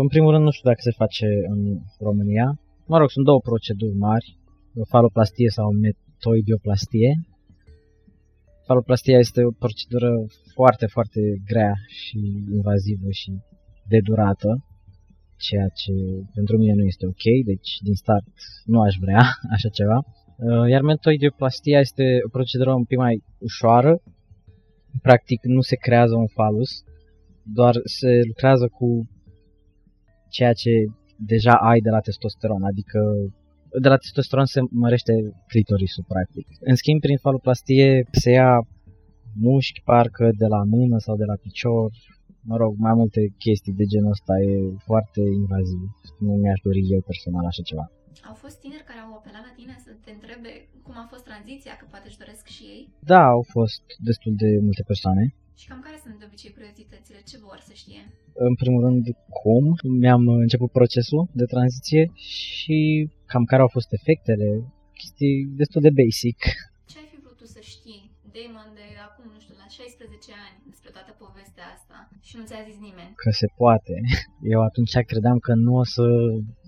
În 0.02 0.08
primul 0.14 0.30
rând 0.32 0.44
nu 0.44 0.54
știu 0.54 0.70
dacă 0.70 0.82
se 0.88 1.00
face 1.02 1.26
în 1.52 1.60
România. 2.08 2.46
Mă 2.92 2.96
rog, 2.98 3.08
sunt 3.10 3.24
două 3.30 3.40
proceduri 3.50 3.96
mari, 4.08 4.26
faloplastie 4.92 5.50
sau 5.58 5.66
metoidioplastie, 5.84 7.10
Faloplastia 8.66 9.18
este 9.18 9.44
o 9.44 9.50
procedură 9.50 10.10
foarte, 10.54 10.86
foarte 10.86 11.20
grea 11.46 11.74
și 11.86 12.18
invazivă 12.58 13.10
și 13.10 13.30
de 13.88 13.98
durată, 14.08 14.64
ceea 15.36 15.68
ce 15.80 15.92
pentru 16.34 16.56
mine 16.56 16.74
nu 16.74 16.84
este 16.84 17.06
ok, 17.06 17.24
deci 17.44 17.70
din 17.86 17.94
start 17.94 18.32
nu 18.64 18.80
aș 18.80 18.94
vrea 19.00 19.22
așa 19.54 19.68
ceva. 19.68 19.98
Uh, 20.36 20.68
iar 20.70 20.82
mentoidioplastia 20.82 21.78
este 21.78 22.04
o 22.26 22.28
procedură 22.28 22.72
un 22.74 22.84
pic 22.84 22.98
mai 22.98 23.22
ușoară, 23.38 24.02
practic 25.02 25.40
nu 25.44 25.60
se 25.60 25.76
creează 25.76 26.14
un 26.14 26.26
falus, 26.26 26.70
doar 27.42 27.74
se 27.84 28.20
lucrează 28.26 28.66
cu 28.68 29.08
ceea 30.30 30.52
ce 30.52 30.70
deja 31.16 31.54
ai 31.54 31.80
de 31.80 31.90
la 31.90 32.00
testosteron, 32.00 32.62
adică 32.62 33.00
de 33.82 33.88
la 33.88 33.96
testosteron 33.96 34.44
se 34.44 34.60
mărește 34.70 35.12
clitorisul, 35.46 36.04
practic. 36.08 36.46
În 36.70 36.74
schimb, 36.74 37.00
prin 37.00 37.18
faloplastie 37.26 37.88
se 38.22 38.30
ia 38.30 38.52
mușchi, 39.46 39.84
parcă, 39.84 40.26
de 40.42 40.46
la 40.54 40.62
mână 40.74 40.96
sau 40.98 41.14
de 41.16 41.24
la 41.24 41.36
picior, 41.44 41.90
mă 42.50 42.56
rog, 42.56 42.72
mai 42.86 42.94
multe 43.00 43.20
chestii 43.44 43.78
de 43.80 43.84
genul 43.92 44.14
ăsta, 44.16 44.34
e 44.50 44.54
foarte 44.88 45.20
invaziv. 45.40 45.82
Nu 46.24 46.32
mi-aș 46.42 46.60
dori 46.66 46.82
eu 46.94 47.00
personal 47.10 47.44
așa 47.46 47.62
ceva. 47.70 47.86
Au 48.30 48.36
fost 48.44 48.56
tineri 48.64 48.88
care 48.90 49.00
au 49.06 49.12
apelat 49.18 49.42
la 49.48 49.52
tine 49.58 49.74
să 49.84 49.90
te 50.04 50.10
întrebe 50.16 50.50
cum 50.84 50.94
a 51.02 51.06
fost 51.12 51.24
tranziția, 51.30 51.72
că 51.76 51.84
poate 51.92 52.06
își 52.08 52.20
doresc 52.22 52.44
și 52.56 52.62
ei? 52.74 52.82
Da, 53.12 53.22
au 53.36 53.42
fost 53.56 53.82
destul 54.08 54.32
de 54.42 54.50
multe 54.66 54.82
persoane. 54.90 55.24
Și 55.60 55.66
cam 55.70 55.80
care 55.86 55.98
sunt 56.04 56.16
de 56.20 56.24
obicei 56.28 56.52
curiozitățile? 56.56 57.18
Ce 57.30 57.36
vor 57.46 57.58
să 57.68 57.72
știe? 57.82 58.02
În 58.48 58.54
primul 58.62 58.80
rând, 58.86 59.02
cum 59.40 59.64
mi-am 60.02 60.22
început 60.44 60.70
procesul 60.78 61.22
de 61.40 61.46
tranziție 61.54 62.02
și 62.14 62.78
cam 63.30 63.44
care 63.44 63.62
au 63.62 63.70
fost 63.76 63.90
efectele, 63.98 64.48
chestii 65.00 65.36
destul 65.60 65.80
de 65.86 65.96
basic. 66.00 66.38
Ce 66.90 66.96
ai 67.00 67.08
fi 67.12 67.18
vrut 67.24 67.36
tu 67.36 67.46
să 67.56 67.60
știi, 67.72 68.00
Damon, 68.34 68.70
de 68.74 68.84
15 69.76 70.32
ani 70.46 70.56
despre 70.72 70.90
toată 70.96 71.12
povestea 71.24 71.66
asta 71.76 71.96
și 72.28 72.34
nu 72.38 72.44
ți-a 72.48 72.62
zis 72.68 72.78
nimeni. 72.88 73.12
Că 73.22 73.30
se 73.40 73.48
poate. 73.60 73.94
Eu 74.54 74.60
atunci 74.68 74.92
credeam 75.10 75.38
că 75.46 75.52
nu 75.66 75.72
o 75.82 75.84
să, 75.94 76.06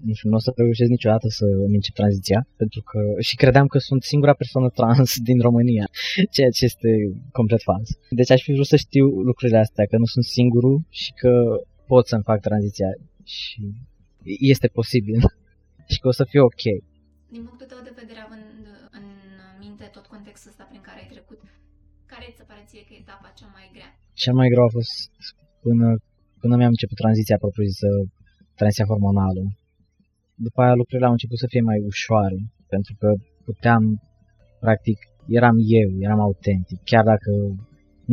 nu 0.06 0.12
știu, 0.16 0.28
nu 0.32 0.38
o 0.40 0.44
să 0.46 0.50
reușesc 0.62 0.90
niciodată 0.96 1.28
să 1.38 1.46
îmi 1.66 1.78
încep 1.80 1.94
tranziția, 2.00 2.40
pentru 2.62 2.80
că 2.90 3.00
și 3.28 3.34
credeam 3.42 3.66
că 3.72 3.78
sunt 3.88 4.02
singura 4.12 4.34
persoană 4.42 4.68
trans 4.78 5.08
din 5.28 5.38
România, 5.48 5.86
ceea 6.36 6.50
ce 6.56 6.62
este 6.70 6.90
complet 7.38 7.62
fals. 7.68 7.88
Deci 8.18 8.30
aș 8.34 8.42
fi 8.46 8.52
vrut 8.56 8.70
să 8.72 8.76
știu 8.86 9.06
lucrurile 9.28 9.58
astea, 9.64 9.84
că 9.90 9.96
nu 10.02 10.08
sunt 10.14 10.24
singurul 10.36 10.76
și 11.00 11.10
că 11.20 11.32
pot 11.90 12.04
să-mi 12.06 12.28
fac 12.30 12.38
tranziția 12.48 12.90
și 13.24 13.60
este 14.54 14.68
posibil 14.78 15.18
și 15.92 15.98
că 16.00 16.06
o 16.12 16.14
să 16.20 16.24
fie 16.30 16.42
ok. 16.50 16.64
Din 17.34 17.42
punctul 17.48 17.66
tău 17.72 17.80
de 17.88 17.98
vedere, 18.00 18.20
având 18.26 18.44
în 18.98 19.06
minte 19.64 19.84
tot 19.96 20.06
contextul 20.14 20.50
ăsta 20.52 20.64
prin 20.70 20.82
care 20.88 20.98
ai 21.00 21.10
trecut, 21.14 21.40
care 22.12 22.24
ți 22.30 22.38
se 22.40 22.44
pare 22.48 22.62
ție 22.68 22.82
că 22.86 22.92
e 22.94 23.04
etapa 23.04 23.28
cea 23.38 23.50
mai 23.56 23.66
grea? 23.74 23.90
Cea 24.22 24.34
mai 24.38 24.48
grea 24.52 24.66
a 24.68 24.76
fost 24.78 24.92
până, 25.64 25.86
până 26.42 26.54
mi-am 26.56 26.74
început 26.76 26.98
tranziția 27.02 27.42
propriu-zisă, 27.44 27.90
tranziția 28.58 28.90
hormonală. 28.90 29.42
După 30.46 30.58
aia 30.62 30.80
lucrurile 30.80 31.08
au 31.08 31.16
început 31.16 31.38
să 31.42 31.50
fie 31.52 31.62
mai 31.70 31.78
ușoare, 31.90 32.38
pentru 32.74 32.92
că 33.00 33.08
puteam, 33.48 33.82
practic, 34.64 34.98
eram 35.38 35.56
eu, 35.82 35.88
eram 36.06 36.20
autentic, 36.26 36.78
chiar 36.90 37.04
dacă 37.12 37.32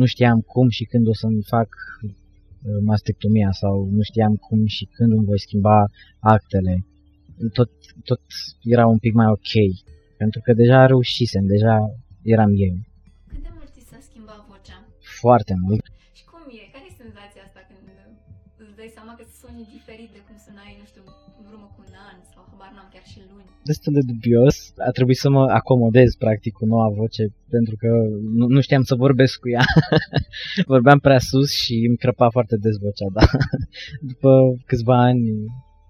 nu 0.00 0.04
știam 0.12 0.38
cum 0.52 0.66
și 0.76 0.84
când 0.90 1.04
o 1.12 1.14
să-mi 1.22 1.42
fac 1.54 1.68
uh, 1.68 2.10
mastectomia 2.90 3.50
sau 3.62 3.74
nu 3.96 4.02
știam 4.10 4.34
cum 4.46 4.60
și 4.76 4.84
când 4.96 5.10
îmi 5.16 5.28
voi 5.30 5.40
schimba 5.46 5.78
actele. 6.34 6.74
Tot, 7.52 7.70
tot 8.04 8.22
era 8.62 8.86
un 8.86 8.98
pic 8.98 9.12
mai 9.20 9.26
ok, 9.36 9.52
pentru 10.22 10.40
că 10.44 10.52
deja 10.52 10.86
reușisem, 10.86 11.44
deja 11.54 11.74
eram 12.34 12.50
eu. 12.68 12.74
Cât 13.30 13.42
de 13.46 13.50
mult 13.56 13.70
ți 13.74 13.82
s-a 13.90 13.98
schimbat 14.08 14.40
vocea? 14.52 14.78
Foarte 15.22 15.54
mult. 15.64 15.84
Și 16.18 16.24
cum 16.32 16.42
e? 16.60 16.62
Care 16.74 16.86
e 16.90 16.92
senzația 17.04 17.42
asta 17.48 17.60
când 17.68 17.84
îți 18.62 18.76
dai 18.80 18.90
seama 18.96 19.12
că 19.18 19.24
suni 19.40 19.62
diferit 19.76 20.10
de 20.16 20.20
cum 20.26 20.36
sunai, 20.44 20.72
nu 20.80 20.86
știu, 20.90 21.04
în 21.40 21.44
urmă 21.52 21.66
cu 21.74 21.80
un 21.86 21.94
an 22.08 22.16
sau 22.30 22.42
habar 22.50 22.70
n-am 22.76 22.88
chiar 22.94 23.06
și 23.12 23.18
luni? 23.30 23.48
Destul 23.70 23.92
de 23.98 24.02
dubios. 24.12 24.56
A 24.88 24.90
trebuit 24.96 25.20
să 25.24 25.28
mă 25.36 25.42
acomodez 25.60 26.10
practic 26.24 26.52
cu 26.58 26.64
noua 26.72 26.88
voce 27.00 27.24
pentru 27.54 27.74
că 27.82 27.90
nu, 28.38 28.44
nu 28.54 28.60
știam 28.66 28.84
să 28.90 29.02
vorbesc 29.04 29.34
cu 29.42 29.48
ea. 29.56 29.64
Vorbeam 30.74 30.98
prea 31.06 31.22
sus 31.30 31.50
și 31.62 31.74
îmi 31.88 32.00
crăpa 32.02 32.28
foarte 32.36 32.56
des 32.64 32.76
vocea, 32.84 33.08
da. 33.16 33.24
După 34.10 34.30
câțiva 34.68 34.96
ani 35.10 35.22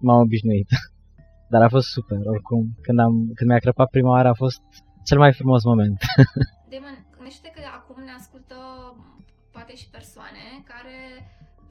m-am 0.06 0.20
obișnuit. 0.26 0.68
Dar 1.52 1.62
a 1.62 1.68
fost 1.68 1.88
super, 1.96 2.18
oricum. 2.34 2.62
Când, 2.86 2.98
am, 2.98 3.14
când 3.36 3.48
mi-a 3.50 3.64
crăpat 3.64 3.88
prima 3.90 4.10
oară 4.16 4.28
a 4.28 4.40
fost 4.44 4.60
cel 5.08 5.18
mai 5.18 5.32
frumos 5.32 5.64
moment. 5.64 5.98
Damon, 6.70 6.96
gândește 7.16 7.48
că 7.56 7.60
acum 7.78 7.98
ne 8.08 8.14
ascultă 8.20 8.56
poate 9.54 9.72
și 9.80 9.86
persoane 9.96 10.44
care 10.72 10.96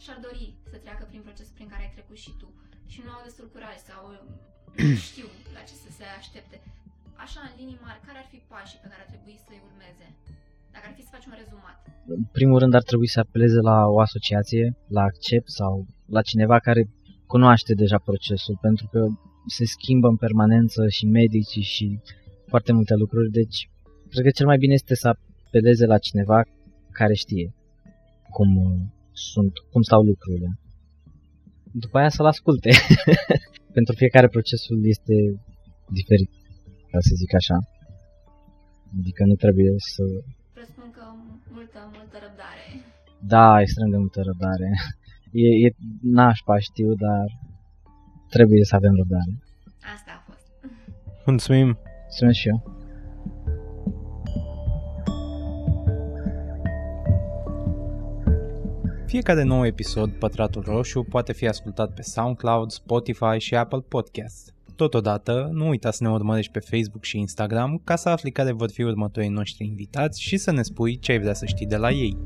și-ar 0.04 0.20
dori 0.28 0.46
să 0.72 0.78
treacă 0.84 1.04
prin 1.10 1.22
procesul 1.28 1.58
prin 1.58 1.70
care 1.72 1.82
ai 1.84 1.96
trecut 1.96 2.18
și 2.26 2.32
tu 2.42 2.48
și 2.94 3.00
nu 3.06 3.12
au 3.16 3.22
destul 3.28 3.48
curaj 3.54 3.78
sau 3.90 4.02
știu 5.10 5.28
la 5.56 5.62
ce 5.70 5.76
să 5.84 5.90
se 5.98 6.06
aștepte. 6.22 6.58
Așa, 7.26 7.40
în 7.48 7.54
linii 7.60 7.84
mari, 7.86 8.00
care 8.08 8.18
ar 8.24 8.28
fi 8.34 8.40
pașii 8.52 8.82
pe 8.82 8.88
care 8.92 9.02
ar 9.04 9.10
trebui 9.14 9.36
să-i 9.46 9.66
urmeze? 9.70 10.08
Dacă 10.74 10.86
ar 10.90 10.94
fi 10.98 11.04
să 11.06 11.14
faci 11.16 11.28
un 11.30 11.36
rezumat. 11.42 11.78
În 12.18 12.24
primul 12.38 12.60
rând 12.62 12.74
ar 12.80 12.86
trebui 12.90 13.10
să 13.14 13.20
apeleze 13.20 13.60
la 13.72 13.78
o 13.96 13.98
asociație, 14.08 14.66
la 14.96 15.02
Accept 15.10 15.50
sau 15.60 15.74
la 16.16 16.22
cineva 16.30 16.58
care 16.68 16.82
cunoaște 17.34 17.74
deja 17.84 18.00
procesul, 18.10 18.58
pentru 18.68 18.86
că 18.94 19.02
se 19.48 19.66
schimbă 19.66 20.08
în 20.08 20.16
permanență 20.16 20.88
și 20.88 21.06
medicii 21.06 21.62
și 21.62 22.00
foarte 22.48 22.72
multe 22.74 22.94
lucruri, 22.96 23.30
deci 23.32 23.70
cred 24.10 24.24
că 24.24 24.32
cel 24.32 24.46
mai 24.46 24.58
bine 24.58 24.74
este 24.74 24.96
să 24.96 25.08
apeleze 25.08 25.86
la 25.86 25.98
cineva 25.98 26.40
care 26.92 27.14
știe 27.14 27.54
cum 28.36 28.50
sunt, 29.12 29.54
cum 29.72 29.82
stau 29.82 30.02
lucrurile. 30.12 30.50
După 31.84 31.98
aia 31.98 32.10
să-l 32.10 32.26
asculte. 32.26 32.70
Pentru 33.78 33.94
fiecare 34.02 34.28
procesul 34.36 34.80
este 34.94 35.16
diferit, 36.00 36.32
ca 36.92 37.00
să 37.08 37.12
zic 37.22 37.32
așa. 37.42 37.58
Adică 38.98 39.22
nu 39.32 39.36
trebuie 39.44 39.72
să... 39.94 40.04
Presupun 40.58 40.90
că 40.98 41.04
multă, 41.56 41.80
multă 41.98 42.18
răbdare. 42.26 42.66
Da, 43.34 43.48
extrem 43.64 43.90
de 43.94 43.98
multă 43.98 44.22
răbdare. 44.30 44.70
E, 45.46 45.48
e 45.66 45.70
nașpa, 46.02 46.56
știu, 46.60 46.90
dar 47.06 47.26
trebuie 48.34 48.64
să 48.64 48.76
avem 48.76 48.96
răbdare. 48.96 49.34
Asta 49.96 50.12
a 50.18 50.24
fost. 50.28 50.46
Mulțumim! 51.26 51.78
Mulțumesc 52.08 52.40
și 52.40 52.48
eu. 52.48 52.74
Fiecare 59.06 59.44
nou 59.44 59.66
episod 59.66 60.10
Pătratul 60.12 60.64
Roșu 60.66 61.04
poate 61.04 61.34
fi 61.34 61.48
ascultat 61.48 61.94
pe 61.94 62.02
SoundCloud, 62.02 62.72
Spotify 62.72 63.38
și 63.38 63.56
Apple 63.56 63.84
Podcast. 63.88 64.54
Totodată, 64.76 65.50
nu 65.52 65.68
uita 65.68 65.92
să 65.92 66.04
ne 66.04 66.10
urmărești 66.10 66.52
pe 66.52 66.60
Facebook 66.60 67.04
și 67.04 67.20
Instagram 67.20 67.82
ca 67.84 67.96
să 67.96 68.10
afli 68.10 68.32
care 68.32 68.52
vor 68.52 68.70
fi 68.70 68.82
următorii 68.82 69.30
noștri 69.30 69.66
invitați 69.66 70.22
și 70.22 70.38
să 70.38 70.52
ne 70.52 70.62
spui 70.62 71.00
ce 71.00 71.12
ai 71.12 71.20
vrea 71.20 71.34
să 71.34 71.46
știi 71.46 71.66
de 71.66 71.78
la 71.78 71.92
ei. 71.92 72.18